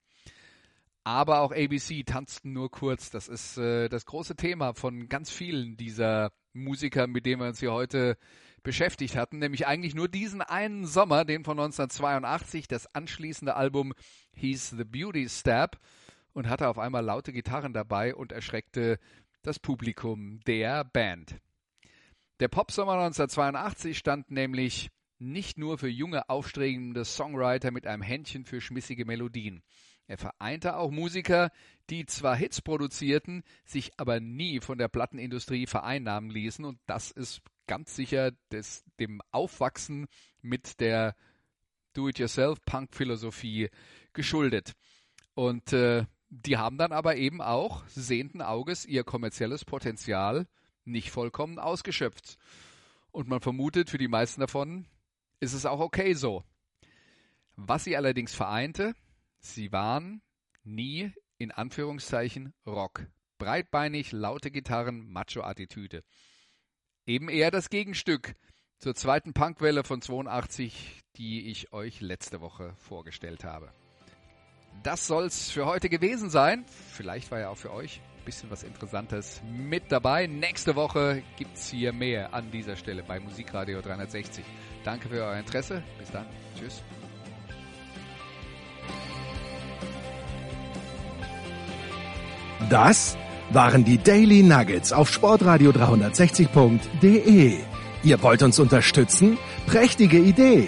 Aber 1.04 1.40
auch 1.40 1.52
ABC 1.52 2.04
tanzten 2.04 2.52
nur 2.52 2.70
kurz. 2.70 3.10
Das 3.12 3.28
ist 3.30 3.58
äh, 3.58 3.88
das 3.88 4.06
große 4.06 4.36
Thema 4.36 4.74
von 4.74 5.08
ganz 5.08 5.32
vielen 5.32 5.78
dieser 5.78 6.34
Musiker, 6.54 7.08
mit 7.08 7.26
denen 7.26 7.42
wir 7.42 7.48
uns 7.48 7.60
hier 7.60 7.72
heute 7.72 8.18
beschäftigt 8.64 9.16
hatten, 9.16 9.38
nämlich 9.38 9.68
eigentlich 9.68 9.96
nur 9.96 10.10
diesen 10.10 10.42
einen 10.42 10.86
Sommer, 10.86 11.24
den 11.24 11.46
von 11.46 11.58
1982, 11.58 12.68
das 12.68 12.94
anschließende 12.94 13.56
Album 13.56 13.94
hieß 14.34 14.72
The 14.72 14.84
Beauty 14.84 15.30
Stab 15.30 15.80
und 16.34 16.50
hatte 16.50 16.68
auf 16.68 16.78
einmal 16.78 17.06
laute 17.06 17.32
Gitarren 17.32 17.72
dabei 17.72 18.14
und 18.14 18.34
erschreckte 18.34 19.00
das 19.44 19.60
Publikum 19.60 20.42
der 20.46 20.84
Band. 20.84 21.40
Der 22.40 22.50
Popsommer 22.50 22.94
1982 22.94 23.98
stand 23.98 24.30
nämlich 24.30 24.90
nicht 25.18 25.58
nur 25.58 25.80
für 25.80 25.88
junge, 25.88 26.30
aufstrebende 26.30 27.04
Songwriter 27.04 27.72
mit 27.72 27.88
einem 27.88 28.04
Händchen 28.04 28.46
für 28.46 28.62
schmissige 28.62 29.06
Melodien. 29.06 29.64
Er 30.06 30.18
vereinte 30.18 30.78
auch 30.78 30.92
Musiker, 30.92 31.52
die 31.90 32.06
zwar 32.06 32.36
Hits 32.36 32.62
produzierten, 32.62 33.44
sich 33.66 33.92
aber 33.98 34.20
nie 34.20 34.60
von 34.60 34.78
der 34.78 34.88
Plattenindustrie 34.88 35.66
vereinnahmen 35.66 36.30
ließen 36.30 36.64
und 36.64 36.80
das 36.86 37.12
ist 37.12 37.42
ganz 37.66 37.96
sicher 37.96 38.32
des, 38.52 38.86
dem 39.00 39.22
Aufwachsen 39.32 40.08
mit 40.42 40.80
der 40.80 41.16
Do-it-yourself-Punk-Philosophie 41.94 43.70
geschuldet. 44.14 44.74
Und 45.34 45.74
äh, 45.74 46.06
die 46.30 46.58
haben 46.58 46.78
dann 46.78 46.92
aber 46.92 47.18
eben 47.18 47.42
auch 47.42 47.84
sehenden 47.88 48.42
Auges 48.42 48.86
ihr 48.86 49.04
kommerzielles 49.04 49.66
Potenzial 49.66 50.48
nicht 50.88 51.12
vollkommen 51.12 51.60
ausgeschöpft. 51.60 52.38
Und 53.12 53.28
man 53.28 53.42
vermutet, 53.42 53.90
für 53.90 53.98
die 53.98 54.08
meisten 54.08 54.42
davon 54.42 54.88
ist 55.40 55.54
es 55.54 55.66
auch 55.66 55.80
okay 55.80 56.14
so. 56.14 56.44
Was 57.56 57.84
sie 57.84 57.98
allerdings 57.98 58.34
vereinte, 58.34 58.94
sie 59.40 59.72
waren 59.72 60.22
nie 60.64 61.12
in 61.38 61.52
Anführungszeichen 61.52 62.54
Rock. 62.66 63.08
Breitbeinig, 63.38 64.12
laute 64.12 64.52
Gitarren, 64.52 65.12
Macho-Attitüde. 65.12 66.04
Eben 67.06 67.30
eher 67.30 67.52
das 67.52 67.70
Gegenstück 67.70 68.36
zur 68.80 68.96
zweiten 68.96 69.34
Punkwelle 69.34 69.84
von 69.84 70.02
82, 70.02 71.02
die 71.16 71.50
ich 71.50 71.74
euch 71.74 72.02
letzte 72.02 72.42
Woche 72.42 72.76
vorgestellt 72.78 73.44
habe. 73.44 73.72
Das 74.84 75.08
soll's 75.08 75.50
für 75.50 75.66
heute 75.66 75.90
gewesen 75.90 76.30
sein. 76.30 76.66
Vielleicht 76.92 77.32
war 77.32 77.40
ja 77.40 77.50
auch 77.50 77.58
für 77.58 77.72
euch 77.72 78.02
bisschen 78.28 78.52
was 78.52 78.64
Interessantes 78.64 79.42
mit 79.50 79.90
dabei. 79.90 80.28
Nächste 80.28 80.76
Woche 80.76 81.24
gibt's 81.38 81.70
hier 81.70 81.94
mehr 81.94 82.34
an 82.34 82.52
dieser 82.52 82.76
Stelle 82.76 83.02
bei 83.02 83.22
Musikradio 83.22 83.80
360. 83.82 84.44
Danke 84.84 85.08
für 85.08 85.24
euer 85.24 85.38
Interesse. 85.38 85.82
Bis 85.98 86.12
dann. 86.12 86.26
Tschüss. 86.60 86.84
Das 92.70 93.18
waren 93.52 93.86
die 93.86 93.98
Daily 93.98 94.44
Nuggets 94.44 94.92
auf 94.92 95.10
Sportradio 95.10 95.72
360.de. 95.72 97.60
Ihr 98.04 98.22
wollt 98.22 98.44
uns 98.44 98.60
unterstützen? 98.60 99.38
Prächtige 99.68 100.18
Idee! 100.18 100.68